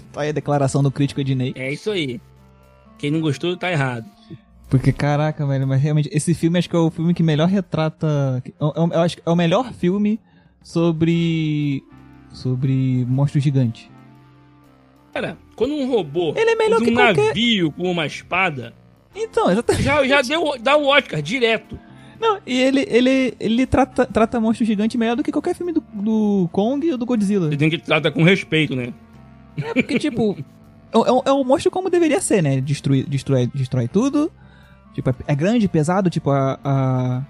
[0.13, 1.53] tá aí a declaração do crítico Ednei.
[1.55, 2.21] É isso aí.
[2.99, 4.07] Quem não gostou tá errado.
[4.71, 8.43] Porque, caraca, velho, mas realmente, esse filme acho que é o filme que melhor retrata.
[8.59, 10.19] Eu, eu, eu acho que é o melhor filme
[10.63, 11.83] sobre.
[12.33, 13.91] Sobre monstro gigante.
[15.13, 17.27] Cara, quando um robô ele é melhor usa que um qualquer...
[17.29, 18.75] navio com uma espada.
[19.15, 19.85] Então, exatamente.
[19.85, 21.79] Já, já deu, dá o Oscar direto.
[22.19, 25.85] Não, e ele, ele, ele trata, trata monstro gigante melhor do que qualquer filme do,
[25.93, 27.49] do Kong ou do Godzilla.
[27.49, 28.95] Ele tem que tratar com respeito, né?
[29.57, 30.37] É, porque, tipo,
[30.95, 32.61] é, é, é um monstro como deveria ser, né?
[32.61, 34.33] Destruir, destrói, destrói tudo,
[34.93, 37.23] Tipo, é, é grande, pesado, tipo, a, a,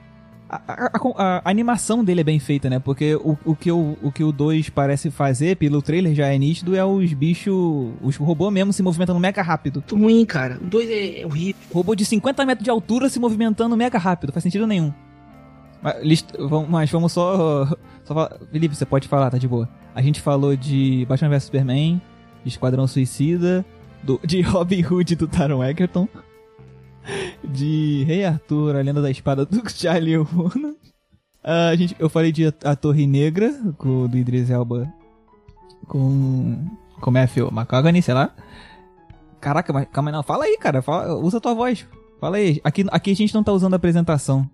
[0.53, 2.79] a, a, animação dele é bem feita, né?
[2.79, 6.37] Porque o, o, que o, o que o 2 parece fazer, pelo trailer já é
[6.37, 9.77] nítido, é os bichos, os robôs mesmo se movimentando mega rápido.
[9.77, 10.59] Muito ruim, cara.
[10.63, 11.63] O 2 é horrível.
[11.73, 14.93] Robô de 50 metros de altura se movimentando mega rápido, faz sentido nenhum.
[15.83, 16.25] Mas,
[16.69, 17.67] mas vamos só,
[18.05, 18.37] só falar.
[18.53, 19.69] Felipe, você pode falar, tá de boa.
[19.95, 22.01] A gente falou de Batman vs Superman,
[22.45, 23.65] de Esquadrão Suicida,
[24.03, 26.07] do, de Robin Hood do Taron Egerton
[27.43, 30.77] de Rei Arthur, a lenda da espada do Charlie Hunnam.
[31.43, 34.93] Uh, gente, eu falei de A Torre Negra, com, do Idris Elba,
[35.89, 36.65] com,
[37.01, 38.33] com Matthew McConaughey, sei lá.
[39.41, 40.23] Caraca, mas calma aí, não.
[40.23, 40.81] Fala aí, cara.
[40.81, 41.85] Fala, usa a tua voz.
[42.21, 42.61] Fala aí.
[42.63, 44.49] Aqui, aqui a gente não tá usando a apresentação.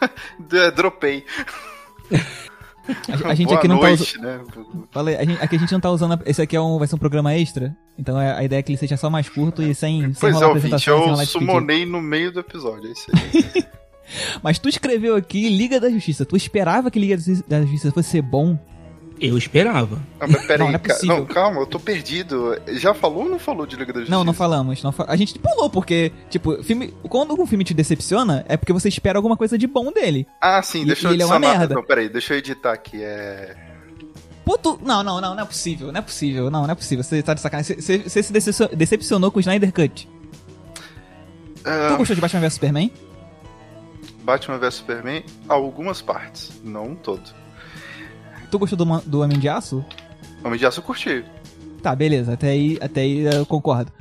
[0.74, 1.24] Dropei.
[2.90, 4.46] A, a gente Boa aqui não tá noite, tá usando.
[4.46, 4.84] Né?
[4.90, 6.20] Falei, a gente, aqui a gente não tá usando.
[6.26, 7.76] Esse aqui é um, vai ser um programa extra.
[7.98, 10.40] Então é, a ideia é que ele seja só mais curto e sem, sem pois
[10.40, 11.18] é, apresentação.
[11.18, 13.64] eu sumonei no meio do episódio, é isso aí.
[14.42, 16.24] Mas tu escreveu aqui Liga da Justiça.
[16.24, 18.58] Tu esperava que Liga da Justiça fosse ser bom?
[19.20, 20.00] Eu esperava.
[20.18, 22.58] Ah, mas peraí, não, não, é não, calma, eu tô perdido.
[22.68, 24.16] Já falou ou não falou de Liga da Justiça?
[24.16, 24.82] Não, não falamos.
[24.82, 26.94] Não A gente pulou, porque, tipo, filme...
[27.08, 30.26] quando um filme te decepciona, é porque você espera alguma coisa de bom dele.
[30.40, 31.14] Ah, sim, deixa e, eu editar.
[31.14, 31.74] Ele é uma merda.
[31.74, 33.02] Não, peraí, deixa eu editar aqui.
[33.02, 33.56] É.
[34.44, 34.80] Puto.
[34.82, 35.92] Não, não, não, não é possível.
[35.92, 36.50] Não é possível.
[36.50, 37.04] Não, não é possível.
[37.04, 37.76] Você tá de sacanagem.
[37.78, 38.32] Você, você se
[38.74, 40.08] decepcionou com o Snyder Cut.
[41.58, 41.92] Uh...
[41.92, 42.90] Tu gostou de Batman vs Superman?
[44.22, 47.39] Batman vs Superman, algumas partes, não todo.
[48.50, 49.84] Tu gostou do, do Homem de Aço?
[50.44, 51.24] Homem de Aço eu curti.
[51.82, 52.34] Tá, beleza.
[52.34, 53.92] Até aí, até aí eu concordo.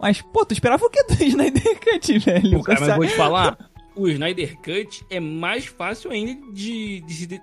[0.00, 2.58] Mas, pô, tu esperava o que do Snyder Cut, velho?
[2.58, 3.58] Pô, cara, mas vou te falar,
[3.96, 7.42] o Snyder Cut é mais fácil ainda de, de,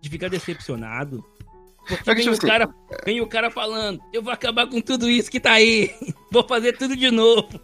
[0.00, 1.24] de ficar decepcionado.
[1.86, 5.30] Porque vem, o assim, cara, vem o cara falando, eu vou acabar com tudo isso
[5.30, 5.90] que tá aí,
[6.30, 7.60] vou fazer tudo de novo.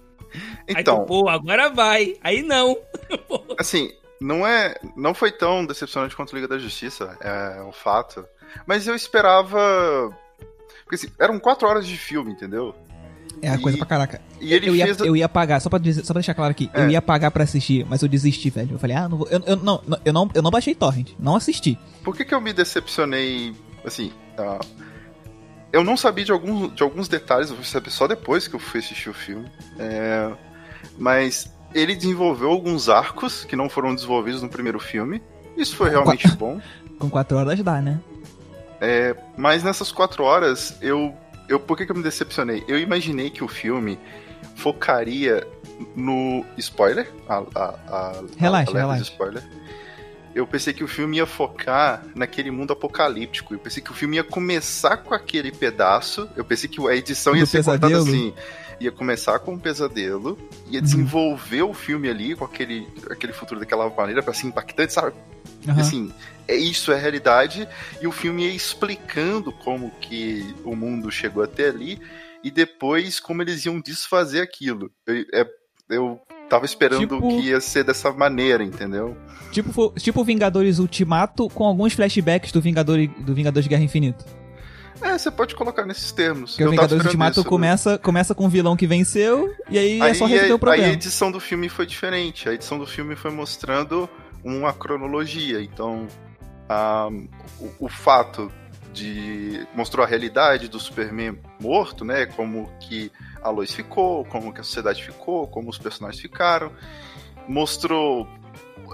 [0.69, 2.17] Então, aí tu, pô, agora vai.
[2.21, 2.77] Aí não.
[3.59, 8.25] assim, não é, não foi tão decepcionante quanto Liga da Justiça, é um fato.
[8.67, 10.11] Mas eu esperava,
[10.85, 12.75] porque assim, eram quatro horas de filme, entendeu?
[13.43, 14.21] É a coisa pra caraca.
[14.41, 15.01] E ele eu, fez...
[15.01, 16.81] ia, eu ia pagar, só pra, dizer, só pra deixar claro aqui, é.
[16.81, 18.73] eu ia pagar pra assistir, mas eu desisti, velho.
[18.73, 19.29] Eu falei, ah, não vou.
[19.29, 21.79] Eu, eu, não, eu, não, eu não baixei torrent, não assisti.
[22.03, 24.65] Por que, que eu me decepcionei, assim, uh,
[25.73, 28.61] eu não sabia de alguns, de alguns detalhes, eu fui saber só depois que eu
[28.61, 29.47] fui assistir o filme.
[29.79, 30.33] É,
[30.97, 35.23] mas ele desenvolveu alguns arcos que não foram desenvolvidos no primeiro filme.
[35.57, 36.61] Isso foi realmente bom.
[36.99, 38.01] Com quatro horas dá, né?
[38.81, 41.15] É, mas nessas quatro horas, eu,
[41.49, 41.59] eu.
[41.59, 42.65] Por que, que eu me decepcionei?
[42.69, 43.99] Eu imaginei que o filme
[44.55, 45.47] focaria
[45.95, 47.11] no spoiler.
[47.29, 49.03] A, a, a, Relaxa, a relaxa.
[49.03, 49.43] spoiler.
[50.37, 53.55] Eu pensei que o filme ia focar naquele mundo apocalíptico.
[53.55, 56.29] Eu pensei que o filme ia começar com aquele pedaço.
[56.37, 58.03] Eu pensei que a edição ia Do ser contada pesadelo?
[58.07, 58.35] assim.
[58.79, 60.37] Ia começar com um pesadelo,
[60.69, 60.85] ia Uhum.
[60.85, 65.17] desenvolver o filme ali com aquele, aquele futuro daquela maneira pra ser impactante, sabe?
[65.67, 65.81] Aham.
[65.81, 66.13] Assim,
[66.47, 67.67] é isso, é a realidade,
[68.03, 71.99] e o filme ia explicando como que o mundo chegou até ali,
[72.45, 74.91] e depois como eles iam desfazer aquilo.
[75.07, 75.51] Eu, é-
[75.89, 79.17] eu tava esperando Tipo- que ia ser dessa maneira, entendeu?
[79.51, 84.25] Tipo, tipo Vingadores Ultimato com alguns flashbacks do Vingador, do Vingadores Guerra Infinita.
[85.01, 86.53] É, você pode colocar nesses termos.
[86.53, 87.49] Porque o Eu tava Vingadores Ultimato isso.
[87.49, 90.59] começa, começa com um vilão que venceu, e aí, é só resolver o aí a
[90.59, 90.93] problema.
[90.93, 92.49] edição do filme foi diferente.
[92.49, 94.09] A edição do filme foi mostrando
[94.43, 95.61] uma cronologia.
[95.63, 96.07] Então,
[96.69, 97.09] ah,
[97.61, 98.51] o, o fato
[98.97, 102.25] de mostrou a realidade do Superman morto, né?
[102.25, 106.73] Como que a Lois ficou, como que a sociedade ficou, como os personagens ficaram.
[107.47, 108.27] Mostrou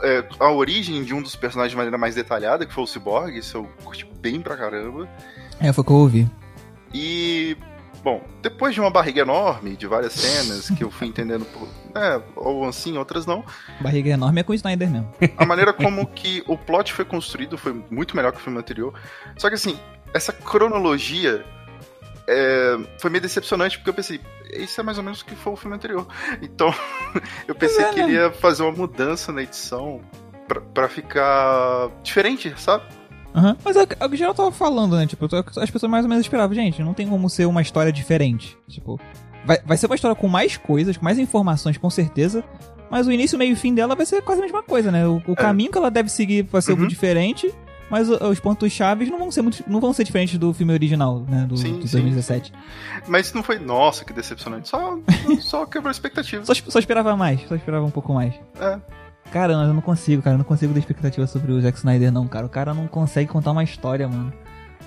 [0.02, 3.38] é, a origem de um dos personagens de maneira mais detalhada, que foi o Cyborg.
[3.38, 5.08] Isso eu curti bem pra caramba.
[5.60, 6.30] É, foi o que eu ouvi.
[6.92, 7.56] E,
[8.02, 11.68] bom, depois de uma barriga enorme, de várias cenas que eu fui entendendo, por,
[12.00, 13.44] é, ou assim, outras não,
[13.80, 15.12] Barriga enorme é com o Snyder mesmo.
[15.36, 18.92] a maneira como que o plot foi construído foi muito melhor que o filme anterior.
[19.36, 19.78] Só que, assim,
[20.12, 21.44] essa cronologia
[22.26, 24.20] é, foi meio decepcionante, porque eu pensei,
[24.52, 26.06] isso é mais ou menos o que foi o filme anterior.
[26.40, 26.74] Então,
[27.46, 30.00] eu pensei é, que ele ia fazer uma mudança na edição
[30.74, 32.84] pra ficar diferente, sabe?
[33.34, 33.56] Aham.
[33.64, 35.06] Mas é o que é o que geral tava falando, né?
[35.06, 38.56] Tipo, as pessoas mais ou menos esperavam, gente, não tem como ser uma história diferente.
[38.68, 39.00] Tipo,
[39.44, 42.44] vai, vai ser uma história com mais coisas, com mais informações, com certeza.
[42.90, 45.06] Mas o início, meio e fim dela vai ser quase a mesma coisa, né?
[45.06, 46.74] O, o caminho que ela deve seguir vai ser É.
[46.74, 46.86] Uhum.
[46.86, 47.50] diferente,
[47.90, 51.24] mas os pontos chaves não vão ser muito, não vão ser diferentes do filme original,
[51.26, 51.46] né?
[51.48, 51.78] Do, Sim, sim.
[51.80, 52.52] 2017.
[53.08, 54.68] Mas não foi, nossa, que decepcionante.
[54.68, 54.98] Só,
[55.40, 56.46] só quebrou expectativas.
[56.46, 58.34] Só, só esperava mais, só esperava um pouco mais.
[58.60, 58.78] É.
[59.30, 60.35] Cara, eu não consigo, cara.
[60.35, 62.44] Eu não consigo ter expectativa sobre o Zack Snyder, não, cara.
[62.46, 64.32] O cara não consegue contar uma história, mano.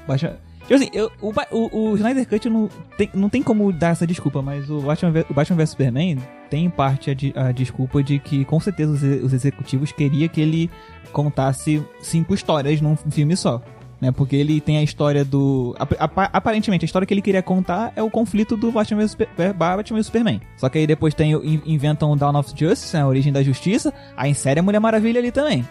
[0.08, 0.38] Baixa.
[0.62, 2.68] Tipo assim, eu- o, o, o Snyder Cut não
[2.98, 6.18] tem, não tem como dar essa desculpa, mas o Batman, o Batman vs Superman
[6.50, 10.42] tem em parte a, a desculpa de que com certeza os, os executivos queria que
[10.42, 10.70] ele
[11.12, 13.62] contasse cinco histórias num filme só.
[14.02, 15.74] Né, porque ele tem a história do.
[15.80, 19.12] ap- apa- Aparentemente, a história que ele queria contar é o conflito do Batman vs
[19.12, 20.42] Super- é, Batman e Superman.
[20.58, 21.32] Só que aí depois tem,
[21.66, 25.20] inventam o Dawn of Justice, né, a origem da justiça, aí insere a Mulher Maravilha
[25.20, 25.66] ali também.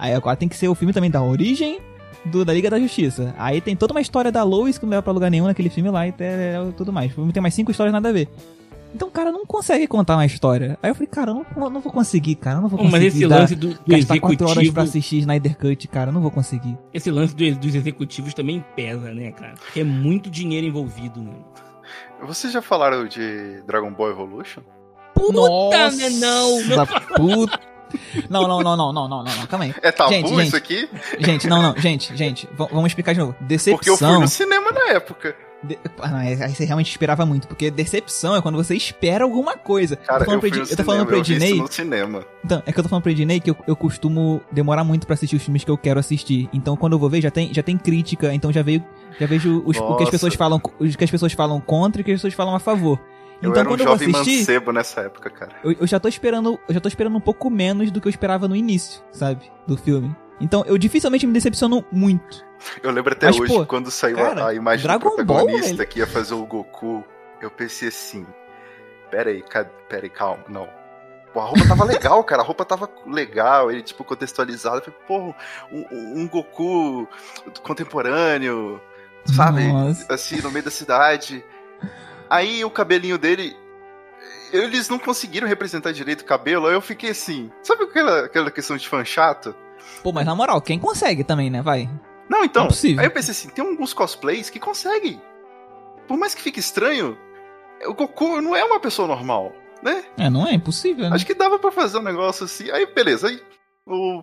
[0.00, 1.78] Aí agora tem que ser o filme também da origem
[2.24, 3.34] do, da Liga da Justiça.
[3.38, 5.90] Aí tem toda uma história da Lois que não leva pra lugar nenhum naquele filme
[5.90, 6.24] lá e te-
[6.76, 7.12] tudo mais.
[7.12, 8.28] O filme tem mais cinco histórias nada a ver.
[8.94, 10.78] Então o cara não consegue contar uma história.
[10.82, 12.58] Aí eu falei, cara, eu não, eu não vou conseguir, cara.
[12.58, 14.74] Eu não vou conseguir mas esse dar- lance do, do gastar quatro horas executivo.
[14.74, 16.10] pra assistir Snyder Cut, cara.
[16.10, 16.76] Eu não vou conseguir.
[16.92, 19.54] Esse lance do- dos executivos também pesa, né, cara?
[19.54, 21.32] Porque é muito dinheiro envolvido, né?
[22.22, 24.62] Vocês já falaram de Dragon Ball Evolution?
[25.14, 26.10] Puta, né?
[26.10, 26.86] Não, não.
[27.16, 27.60] puta.
[28.28, 29.74] Não, não, não, não, não, não, não, não, calma aí.
[29.82, 30.56] É tabu Gente, isso gente.
[30.56, 30.88] aqui?
[31.18, 33.34] Gente, não, não, gente, gente, vamos explicar de novo.
[33.40, 33.74] Decepção.
[33.76, 35.34] Porque eu fui no cinema na época.
[35.62, 39.56] De- Ah, não, aí você realmente esperava muito, porque decepção é quando você espera alguma
[39.56, 39.96] coisa.
[39.96, 41.58] Cara, eu tô falando, eu eu tô falando pro eu Ednei.
[41.58, 42.24] no cinema.
[42.44, 45.14] Então, é que eu tô falando pro Ednei que eu, eu costumo demorar muito pra
[45.14, 46.48] assistir os filmes que eu quero assistir.
[46.52, 48.82] Então, quando eu vou ver, já tem, já tem crítica, então já veio.
[49.18, 52.02] Já vejo os- o que as pessoas falam, o que as pessoas falam contra e
[52.02, 52.98] o que as pessoas falam a favor.
[53.42, 55.52] Eu Então, era um quando eu jovem assistir, mancebo nessa época, cara.
[55.64, 56.58] eu, eu já tô esperando.
[56.68, 59.50] Eu já tô esperando um pouco menos do que eu esperava no início, sabe?
[59.66, 60.14] Do filme.
[60.40, 62.44] Então, eu dificilmente me decepciono muito.
[62.82, 65.38] Eu lembro até Mas, hoje, pô, quando saiu a- cara, a imagem Dragon do Ball,
[65.38, 65.88] protagonista velho.
[65.88, 67.04] que ia fazer o Goku,
[67.40, 68.26] eu pensei assim,
[69.10, 70.68] pera aí, ca- pera aí, calma, não.
[71.32, 71.84] Pô, a roupa tava
[72.16, 74.78] legal, cara, a roupa tava legal, ele, tipo, contextualizado.
[74.78, 75.18] Eu falei, pô,
[75.72, 77.06] um, um- um Goku
[77.62, 78.80] contemporâneo,
[79.24, 79.68] sabe?
[79.68, 80.12] Nossa.
[80.12, 81.44] Assim, no meio da cidade.
[82.28, 83.56] Aí o cabelinho dele.
[84.52, 87.50] Eles não conseguiram representar direito o cabelo, aí eu fiquei assim.
[87.62, 89.54] Sabe aquela, aquela questão de fã chato?
[90.02, 91.62] Pô, mas na moral, quem consegue também, né?
[91.62, 91.88] Vai.
[92.28, 92.68] Não, então.
[92.68, 95.20] Não é aí eu pensei assim, tem alguns cosplays que conseguem.
[96.06, 97.16] Por mais que fique estranho,
[97.86, 100.04] o Goku não é uma pessoa normal, né?
[100.16, 101.14] É, não é impossível, né?
[101.14, 102.70] Acho que dava pra fazer um negócio assim.
[102.70, 103.28] Aí, beleza.
[103.28, 103.42] Aí,
[103.86, 104.22] o...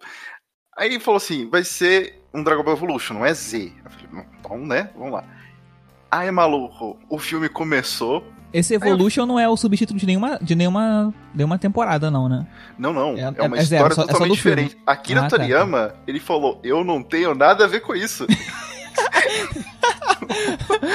[0.78, 3.74] aí ele falou assim: vai ser um Dragon Ball Evolution, não é Z.
[3.84, 4.90] Eu falei, "Bom, então, né?
[4.96, 5.24] Vamos lá.
[6.10, 8.24] Aí, maluco, o filme começou.
[8.54, 12.48] Esse Evolution não é o subtítulo de nenhuma, de nenhuma, nenhuma temporada, não, né?
[12.78, 13.16] Não, não.
[13.18, 14.56] É- É, é- uma é zero, história é só totalmente do filme.
[14.64, 14.78] diferente.
[14.88, 15.38] Akira Ah, tá.
[15.38, 18.26] Toriyama, ele falou: Eu não tenho nada a ver com isso.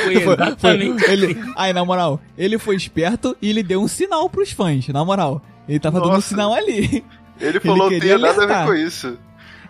[0.05, 1.05] Foi exatamente.
[1.11, 5.05] ele, aí, na moral, ele foi esperto e ele deu um sinal pros fãs, na
[5.05, 5.41] moral.
[5.69, 6.29] Ele tava dando Nossa.
[6.29, 7.05] sinal ali.
[7.41, 9.19] Ele falou, tem queria nada a ver com isso.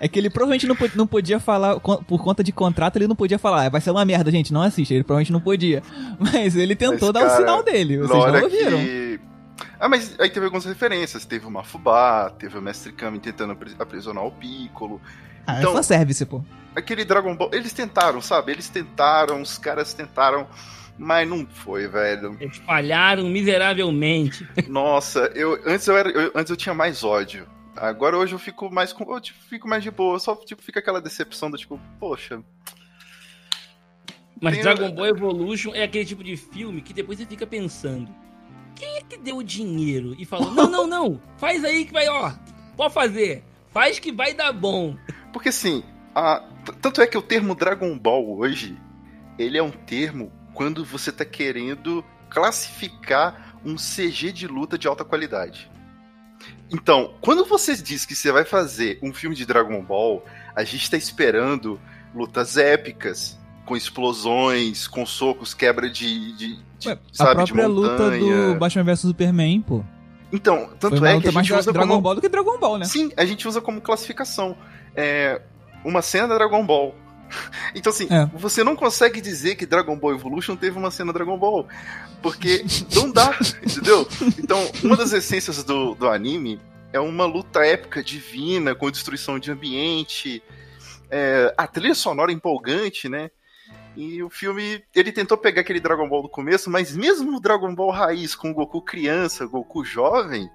[0.04, 3.38] É que ele provavelmente não, não podia falar, por conta de contrato, ele não podia
[3.38, 4.92] falar, "Ah, vai ser uma merda, gente, não assiste.
[4.92, 5.80] Ele provavelmente não podia.
[6.18, 8.78] Mas ele tentou Mas, dar o sinal dele, vocês não ouviram.
[8.78, 9.20] que...
[9.78, 11.24] Ah, mas aí teve algumas referências.
[11.24, 15.00] Teve o Mafubá, teve o Mestre Kami tentando apri- aprisionar o Piccolo.
[15.46, 16.42] Ah, então- é só service, pô.
[16.74, 17.50] Aquele Dragon Ball...
[17.52, 18.50] Eles tentaram, sabe?
[18.52, 20.48] Eles tentaram, os caras tentaram...
[20.98, 22.36] Mas não foi, velho.
[22.40, 24.46] Espalharam miseravelmente.
[24.68, 27.46] Nossa, eu antes eu era, eu- antes eu tinha mais ódio.
[27.76, 30.78] Agora hoje eu fico mais com, eu tipo, fico mais de boa, só tipo fica
[30.80, 32.42] aquela decepção do tipo, poxa,
[34.40, 38.12] Mas Tem- Dragon Ball Evolution é aquele tipo de filme que depois você fica pensando:
[38.74, 42.08] quem é que deu o dinheiro e falou: não, não, não, faz aí que vai,
[42.08, 42.32] ó,
[42.76, 44.96] pode fazer, faz que vai dar bom.
[45.32, 45.82] porque assim,
[46.14, 46.44] a-
[46.80, 48.76] tanto é que o termo Dragon Ball hoje,
[49.38, 55.04] ele é um termo quando você tá querendo classificar um CG de luta de alta
[55.04, 55.70] qualidade.
[56.72, 60.24] Então, quando você diz que você vai fazer um filme de Dragon Ball,
[60.56, 61.78] a gente tá esperando
[62.14, 68.10] lutas épicas, com explosões, com socos, quebra de, de, de, Ué, sabe, a própria luta
[68.18, 69.84] do Batman vs Superman, pô.
[70.32, 72.00] Então, tanto Foi é que a gente usa Dragon como...
[72.00, 72.86] Ball do que Dragon Ball, né?
[72.86, 74.56] Sim, a gente usa como classificação.
[74.96, 75.42] É
[75.84, 76.94] uma cena da Dragon Ball.
[77.74, 78.26] Então, assim, É.
[78.34, 81.66] você não consegue dizer que Dragon Ball Evolution teve uma cena Dragon Ball.
[82.22, 82.64] Porque
[82.94, 84.06] não dá, entendeu?
[84.38, 86.60] Então, uma das essências do, do anime
[86.92, 90.42] é uma luta épica, divina, com destruição de ambiente.
[91.10, 93.30] é, a trilha sonora empolgante, né?
[93.96, 97.74] E o filme, ele tentou pegar aquele Dragon Ball do começo, mas mesmo o Dragon
[97.74, 100.48] Ball raiz com o Goku criança, Goku jovem,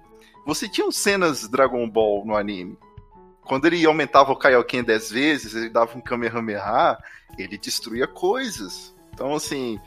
[0.44, 2.76] você tinha cenas Dragon Ball no anime.
[3.48, 6.98] Quando ele aumentava o Kaioken 10 vezes, ele dava um Kamehameha,
[7.38, 8.94] ele destruía coisas.
[9.14, 9.80] Então, assim,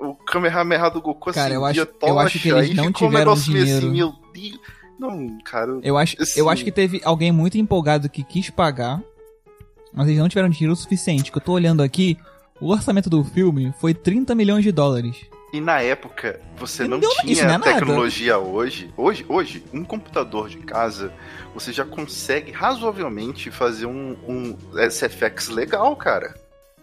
[0.00, 3.32] o Kamehameha do Goku assim, Cara, eu acho- eu acho que eles não um tiveram
[3.34, 3.78] meio dinheiro.
[3.78, 4.60] assim, meu Deus.
[4.98, 5.78] Não, cara.
[5.82, 9.00] Eu acho, Assim- eu acho que teve alguém muito empolgado que quis pagar,
[9.92, 11.30] mas eles não tiveram dinheiro suficiente.
[11.32, 12.16] Que eu tô olhando aqui,
[12.60, 15.16] o orçamento do filme foi 30 milhões de dólares.
[15.52, 17.64] E na época, você não não tinha não é nada.
[17.74, 18.90] tecnologia hoje.
[18.96, 21.12] Hoje, hoje, um computador de casa,
[21.54, 24.56] você já consegue razoavelmente fazer um, um
[24.90, 26.34] SFX legal, cara.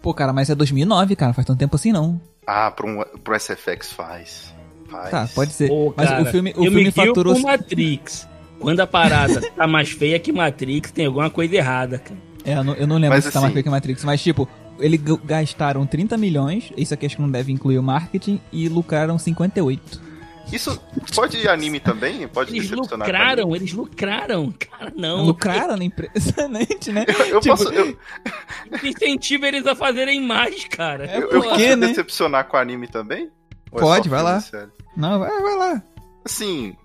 [0.02, 2.22] Pô, cara, mas é 2009, cara, faz tanto tempo assim não.
[2.46, 4.54] Ah, pro, um, pro SFX faz.
[4.88, 5.10] Faz.
[5.10, 5.68] Tá, pode ser.
[5.68, 7.34] Pô, mas cara, o filme, o eu filme me faturou.
[7.34, 8.28] por Matrix.
[8.60, 12.20] Quando a parada tá mais feia que Matrix, tem alguma coisa errada, cara.
[12.46, 14.22] É, eu não, eu não lembro Mas se tá mais assim- feio que Matrix, mas
[14.22, 14.48] tipo,
[14.80, 19.18] eles gastaram 30 milhões, isso aqui acho que não deve incluir o marketing, e lucraram
[19.18, 20.10] 58.
[20.52, 20.82] Isso
[21.14, 22.28] pode anime também?
[22.28, 24.52] Pode Eles decepcionar lucraram, eles lucraram.
[24.58, 25.26] Cara, não.
[25.26, 27.06] Lucraram na Impressionante, né?
[27.08, 27.32] anime.
[27.32, 27.96] Eu, Tipo, posso, eu,
[28.84, 31.06] Incentiva eles a fazerem mais, cara.
[31.06, 31.88] É, eu, eu quê, posso né?
[31.88, 33.30] decepcionar com anime também?
[33.72, 34.40] Ou é Pode, só vai lá.
[34.42, 34.72] sério?
[34.98, 35.84] Não, vai, vai lá.
[36.26, 36.76] Assim,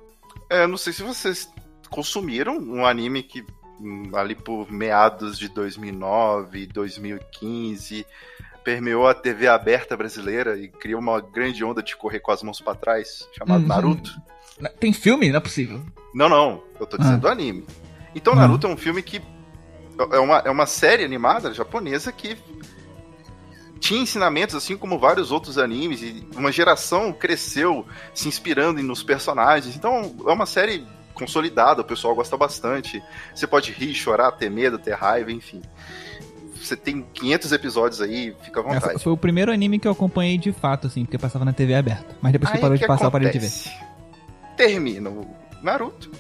[0.51, 1.49] é, não sei se vocês
[1.89, 3.43] consumiram um anime que
[4.15, 8.07] ali por meados de 2009, 2015
[8.65, 12.61] permeou a TV aberta brasileira e criou uma grande onda de correr com as mãos
[12.63, 13.69] pra trás, chamado Uhum.
[13.69, 14.11] Naruto.
[14.81, 15.29] Tem filme?
[15.31, 15.83] Não é possível.
[16.15, 17.67] Não, não, eu tô dizendo anime.
[18.15, 18.37] Então Ah.
[18.37, 19.21] Naruto é um filme que
[20.13, 22.39] é uma, é uma série animada japonesa que
[23.81, 29.77] tinha ensinamentos assim como vários outros animes e uma geração cresceu se inspirando nos personagens.
[29.77, 33.03] Então é uma série consolidada, o pessoal gosta bastante.
[33.35, 35.63] Você pode rir, chorar, ter medo, ter raiva, enfim.
[36.61, 39.03] Você tem 500 episódios aí, fica à É, foi, vontade.
[39.05, 42.17] foi o primeiro anime que eu acompanhei de fato, assim, porque passava na TV aberta.
[42.23, 43.47] Mas depois que Aí parou o de que passar, eu parei de ver.
[43.47, 43.71] acontece?
[44.57, 45.27] Termina o
[45.63, 46.11] Naruto.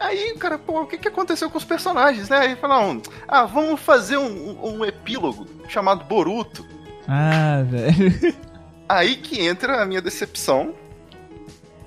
[0.00, 2.36] Aí, cara, pô, o que, que aconteceu com os personagens, né?
[2.38, 6.66] Aí falaram, ah, vamos fazer um, um- um epílogo chamado Boruto.
[7.08, 8.34] Ah, velho.
[8.86, 10.74] Aí que entra a minha decepção,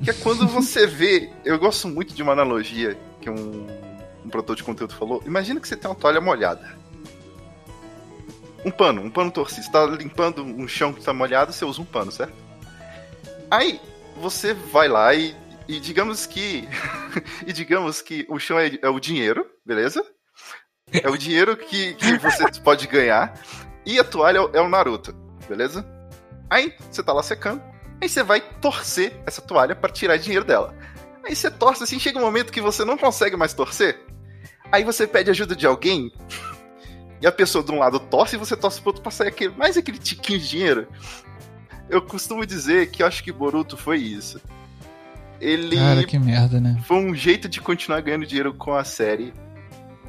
[0.03, 1.29] que é quando você vê.
[1.43, 3.67] Eu gosto muito de uma analogia que um,
[4.25, 5.23] um produtor de conteúdo falou.
[5.25, 6.77] Imagina que você tem uma toalha molhada.
[8.65, 9.63] Um pano, um pano torcido.
[9.65, 12.33] Você tá limpando um chão que tá molhado, você usa um pano, certo?
[13.49, 13.79] Aí
[14.17, 15.35] você vai lá e,
[15.67, 16.67] e digamos que.
[17.45, 20.03] e digamos que o chão é, é o dinheiro, beleza?
[20.91, 23.33] É o dinheiro que, que você pode ganhar.
[23.85, 25.13] E a toalha é o- Naruto,
[25.47, 25.85] beleza?
[26.49, 27.61] Aí você tá lá secando.
[28.01, 30.75] Aí você vai torcer essa toalha para tirar dinheiro dela.
[31.25, 33.99] Aí você torce assim, chega um momento que você não consegue mais torcer.
[34.71, 36.11] Aí você pede ajuda de alguém.
[37.19, 39.51] E a pessoa de um lado torce e você torce pro outro pra sair aquele,
[39.57, 40.87] mais aquele tiquinho de dinheiro.
[41.89, 44.39] Eu costumo dizer que eu acho que Boruto foi isso.
[45.41, 46.79] Ele Cara, que merda, né?
[46.85, 49.33] foi um jeito de continuar ganhando dinheiro com a série.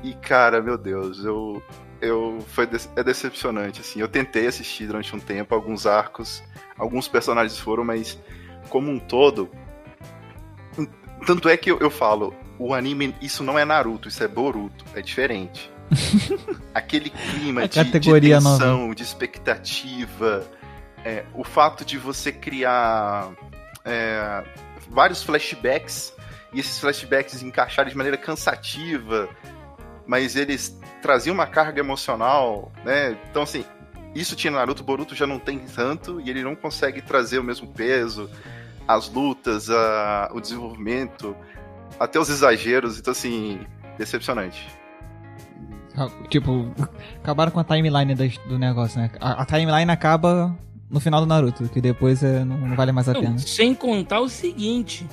[0.02, 1.62] E, cara, meu Deus, eu.
[2.02, 4.00] eu foi de- é decepcionante, assim.
[4.00, 6.42] Eu tentei assistir durante um tempo alguns arcos,
[6.78, 8.18] alguns personagens foram, mas
[8.68, 9.50] como um todo.
[11.26, 14.84] Tanto é que eu, eu falo, o anime, isso não é Naruto, isso é Boruto,
[14.94, 15.70] é diferente.
[16.74, 18.94] Aquele clima de, de tensão, nova.
[18.94, 20.46] de expectativa,
[21.04, 23.30] é, o fato de você criar
[23.84, 24.44] é,
[24.88, 26.12] vários flashbacks
[26.52, 29.28] e esses flashbacks encaixarem de maneira cansativa,
[30.06, 33.16] mas eles traziam uma carga emocional, né?
[33.30, 33.64] Então, assim,
[34.20, 37.66] isso tinha Naruto, Boruto já não tem tanto e ele não consegue trazer o mesmo
[37.68, 38.28] peso,
[38.86, 41.36] as lutas, a, o desenvolvimento,
[42.00, 43.60] até os exageros, então, assim,
[43.98, 44.68] decepcionante.
[46.28, 46.72] Tipo,
[47.18, 49.10] acabaram com a timeline do, negócio, né?
[49.20, 50.56] A, a timeline acaba
[50.88, 53.38] no final do Naruto, que depois é, não, não, vale mais a não, pena.
[53.38, 55.06] Sem contar o seguinte: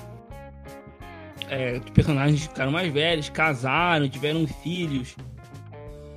[1.50, 5.16] é, os personagens ficaram mais velhos, casaram, tiveram filhos.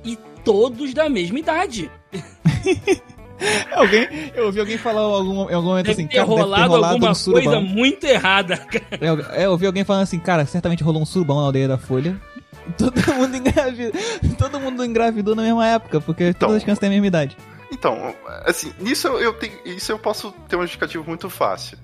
[0.03, 1.91] E todos da mesma idade.
[3.71, 6.69] alguém, eu ouvi alguém falar algum, em algum momento deve assim, cara, rolado, deve ter
[6.69, 8.57] rolado alguma um coisa muito errada.
[8.67, 9.33] Cara.
[9.33, 12.19] É, eu ouvi alguém falando assim, cara, certamente rolou um surubão na aldeia da Folha.
[12.77, 13.91] Todo mundo engravidou,
[14.37, 17.35] todo mundo engravidou na mesma época, porque então, todas as crianças têm a mesma idade.
[17.71, 18.13] Então,
[18.45, 21.79] assim, nisso eu tenho, isso eu posso ter um justificativo muito fácil.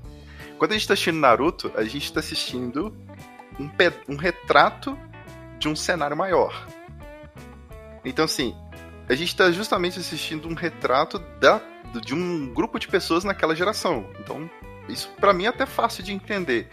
[0.60, 2.94] Quando a gente tá assistindo Naruto, a gente tá assistindo
[3.60, 3.68] um,
[4.08, 4.96] um retrato
[5.58, 6.68] de um cenário maior.
[8.04, 8.56] Então, assim,
[9.08, 11.62] a gente tá justamente assistindo um retrato da,
[12.04, 14.10] de um grupo de pessoas naquela geração.
[14.20, 14.50] Então,
[14.90, 16.68] isso para mim é até fácil de entender.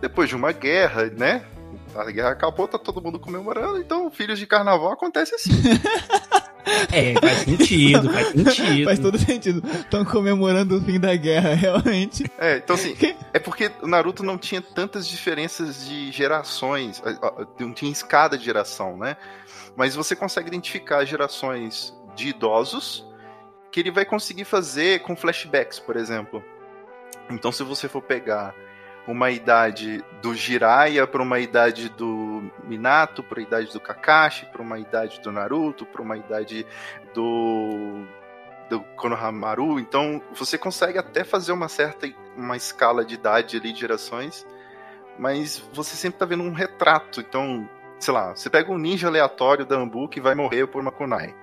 [0.00, 1.44] Depois de uma guerra, né?
[1.94, 5.50] A guerra acabou, tá todo mundo comemorando, então filhos de carnaval acontece assim.
[6.92, 8.84] É, faz sentido, faz sentido.
[8.84, 9.62] Faz todo sentido.
[9.68, 12.24] Estão comemorando o fim da guerra, realmente.
[12.38, 12.96] É, então assim,
[13.32, 17.02] é porque o Naruto não tinha tantas diferenças de gerações,
[17.58, 19.16] não tinha escada de geração, né?
[19.76, 23.06] Mas você consegue identificar gerações de idosos
[23.70, 26.42] que ele vai conseguir fazer com flashbacks, por exemplo.
[27.30, 28.54] Então, se você for pegar
[29.08, 34.60] uma idade do Jiraiya para uma idade do Minato, para a idade do Kakashi, para
[34.60, 36.66] uma idade do Naruto, para uma idade
[37.14, 38.06] do
[38.68, 42.06] do Konohamaru, então você consegue até fazer uma certa
[42.36, 44.46] uma escala de idade ali de gerações,
[45.18, 47.66] mas você sempre está vendo um retrato, então,
[47.98, 51.34] sei lá, você pega um ninja aleatório da Ambu que vai morrer por uma kunai.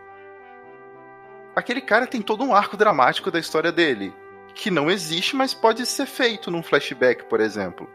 [1.55, 4.13] Aquele cara tem todo um arco dramático da história dele
[4.55, 7.87] que não existe, mas pode ser feito num flashback, por exemplo.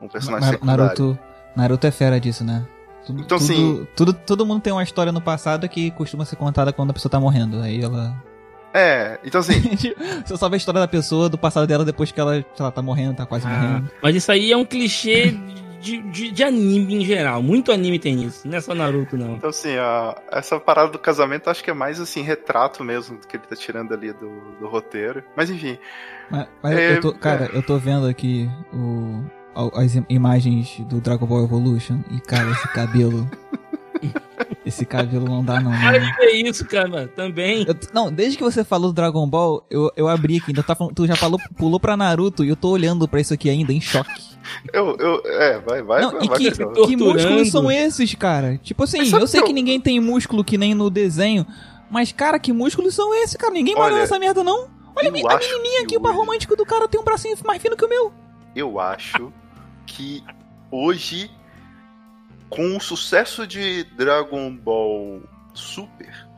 [0.00, 0.84] Um personagem Mar secundário.
[0.84, 1.18] Naruto,
[1.56, 2.64] Naruto é fera disso, né?
[3.06, 3.86] Tudo, então, tudo, sim.
[3.96, 7.10] Tudo, todo mundo tem uma história no passado que costuma ser contada quando a pessoa
[7.10, 7.60] tá morrendo.
[7.60, 8.14] Aí ela.
[8.72, 9.60] É, então assim.
[10.24, 12.70] Você só vê a história da pessoa, do passado dela, depois que ela, sei lá,
[12.70, 13.90] tá morrendo, tá quase ah, morrendo.
[14.02, 15.34] Mas isso aí é um clichê
[15.84, 17.42] de, de, de, anime em geral.
[17.42, 19.34] Muito anime tem isso, não é só Naruto, não.
[19.36, 23.36] Então, assim, a, essa parada do casamento acho que é mais, assim, retrato mesmo que
[23.36, 25.22] ele tá tirando ali do, do roteiro.
[25.36, 25.78] Mas, enfim.
[26.30, 29.22] Mas, mas é, eu tô, cara, eu tô vendo aqui o,
[29.74, 33.28] as imagens do Dragon Ball Evolution e, cara, esse cabelo.
[34.66, 35.70] Esse cabelo não dá, não.
[35.70, 37.64] Para de ver isso, cara, também.
[37.68, 40.74] Eu, não, desde que você falou do Dragon Ball, eu, eu abri aqui, ainda tá,
[40.74, 43.80] tu já falou, pulou pra Naruto e eu tô olhando pra isso aqui ainda em
[43.80, 44.33] choque.
[44.72, 46.38] Eu, eu, é, vai, vai, não, vai.
[46.40, 48.58] E que, que músculos são esses, cara?
[48.58, 51.46] Tipo assim, eu sei que ninguém tem músculo que nem no desenho,
[51.90, 53.52] mas, cara, que músculos são esses, cara?
[53.52, 54.68] Ninguém malha nessa merda, não.
[54.96, 57.84] Olha a menininha aqui, o par romântico do cara tem um bracinho mais fino que
[57.84, 58.12] o meu.
[58.54, 59.32] Eu acho
[59.86, 60.22] que
[60.70, 61.30] hoje
[62.48, 65.22] com o sucesso de Dragon Ball
[65.52, 66.28] Super,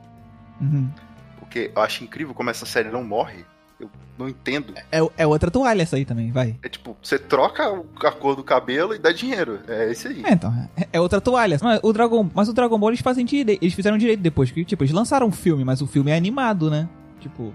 [0.61, 0.91] uhum.
[1.39, 3.45] porque eu acho incrível como essa série não morre.
[4.19, 4.73] Não entendo.
[4.91, 6.57] É, é outra toalha essa aí também, vai.
[6.63, 9.61] É tipo, você troca a cor do cabelo e dá dinheiro.
[9.69, 10.23] É esse aí.
[10.25, 10.53] É, então.
[10.77, 11.59] É, é outra toalha.
[11.63, 13.63] Mas o, Dragon, mas o Dragon Ball eles fazem direito.
[13.63, 14.51] Eles fizeram direito depois.
[14.51, 16.89] Que, tipo, eles lançaram um filme, mas o filme é animado, né?
[17.21, 17.53] Tipo.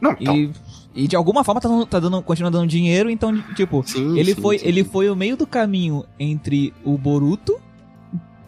[0.00, 0.34] Não, então.
[0.34, 0.50] E,
[0.94, 4.34] e de alguma forma tá, dando, tá dando, continua dando dinheiro, então, tipo, sim, ele,
[4.34, 4.66] sim, foi, sim.
[4.66, 7.60] ele foi o meio do caminho entre o Boruto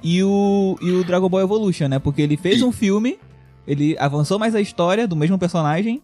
[0.02, 1.98] e o, e o Dragon Ball Evolution, né?
[1.98, 3.18] Porque ele fez um filme,
[3.66, 6.02] ele avançou mais a história do mesmo personagem,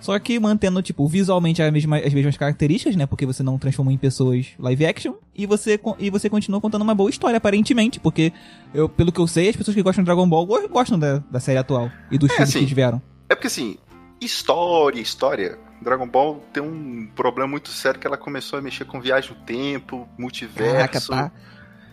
[0.00, 3.06] só que mantendo, tipo, visualmente as mesmas, as mesmas características, né?
[3.06, 5.14] Porque você não transformou em pessoas live action.
[5.34, 7.98] E você, e você continua contando uma boa história, aparentemente.
[7.98, 8.32] Porque,
[8.72, 11.40] eu, pelo que eu sei, as pessoas que gostam de Dragon Ball gostam da, da
[11.40, 11.90] série atual.
[12.10, 13.02] E dos é, filmes assim, que tiveram.
[13.28, 13.76] É porque, assim,
[14.20, 15.58] história, história...
[15.80, 19.36] Dragon Ball tem um problema muito sério que ela começou a mexer com viagem no
[19.44, 20.72] tempo, multiverso...
[20.72, 21.32] Caraca, tá.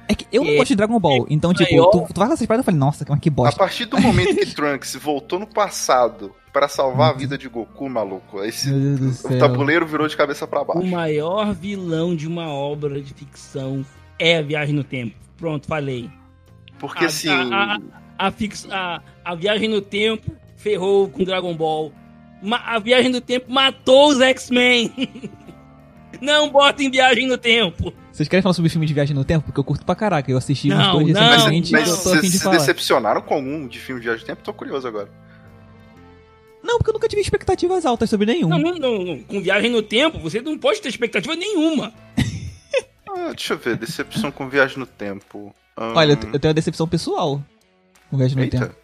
[0.08, 1.90] É que eu não gosto de Dragon Ball, então, tipo, maior...
[1.90, 3.56] tu, tu vai essas paradas e eu falei, nossa, que bosta.
[3.56, 7.90] A partir do momento que Trunks voltou no passado para salvar a vida de Goku,
[7.90, 10.82] maluco, esse o tabuleiro virou de cabeça para baixo.
[10.82, 13.86] O maior vilão de uma obra de ficção
[14.20, 15.16] é a Viagem no Tempo.
[15.38, 16.10] Pronto, falei.
[16.80, 17.30] Porque a, assim.
[17.30, 17.76] A,
[18.18, 21.92] a, a, fix, a, a Viagem no Tempo ferrou com Dragon Ball.
[22.52, 24.94] A Viagem no Tempo matou os X-Men.
[26.22, 27.92] Não botem Viagem no Tempo.
[28.16, 29.44] Vocês querem falar sobre filme de viagem no tempo?
[29.46, 30.32] Porque eu curto pra caraca.
[30.32, 32.38] Eu assisti uns Não, dois não, recentemente Mas e eu tô a fim vocês de
[32.38, 32.58] se falar.
[32.58, 34.42] decepcionaram com algum de filme de viagem no tempo?
[34.42, 35.10] Tô curioso agora.
[36.64, 38.48] Não, porque eu nunca tive expectativas altas sobre nenhum.
[38.48, 39.20] Não, não, não, não.
[39.24, 41.92] Com viagem no tempo, você não pode ter expectativa nenhuma.
[43.18, 45.56] Ah, deixa eu ver, decepção com viagem no tempo.
[45.78, 47.42] Ahn, Olha, eu te- eu tenho uma decepção pessoal
[48.10, 48.60] com viagem no Eita.
[48.60, 48.76] tempo.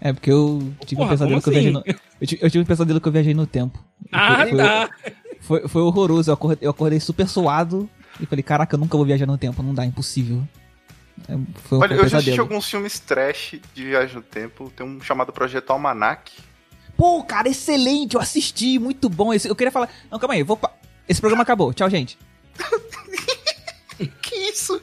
[0.00, 1.90] É, porque eu tive um Porra, pesadelo que como eu viajei assim?
[1.92, 2.00] no...
[2.20, 3.82] Eu tive, eu tive um pesadelo que eu viajei no tempo.
[4.12, 4.90] Ah, foi, tá.
[5.40, 6.30] Foi, foi horroroso.
[6.30, 7.90] Eu acordei, eu acordei super suado
[8.20, 9.62] e falei, caraca, eu nunca vou viajar no tempo.
[9.62, 10.42] Não dá, impossível.
[11.28, 11.36] É,
[11.68, 14.72] foi um Olha, eu já assisti alguns filmes trash de viagem no tempo.
[14.76, 16.32] Tem um chamado Projeto Almanac.
[16.96, 19.32] Pô, cara, excelente, eu assisti, muito bom.
[19.34, 19.88] Esse, eu queria falar.
[20.10, 20.56] Não, calma aí, vou.
[20.56, 20.72] pa-
[21.08, 21.72] Esse programa acabou.
[21.74, 22.18] Tchau, gente.
[24.20, 24.82] Que isso?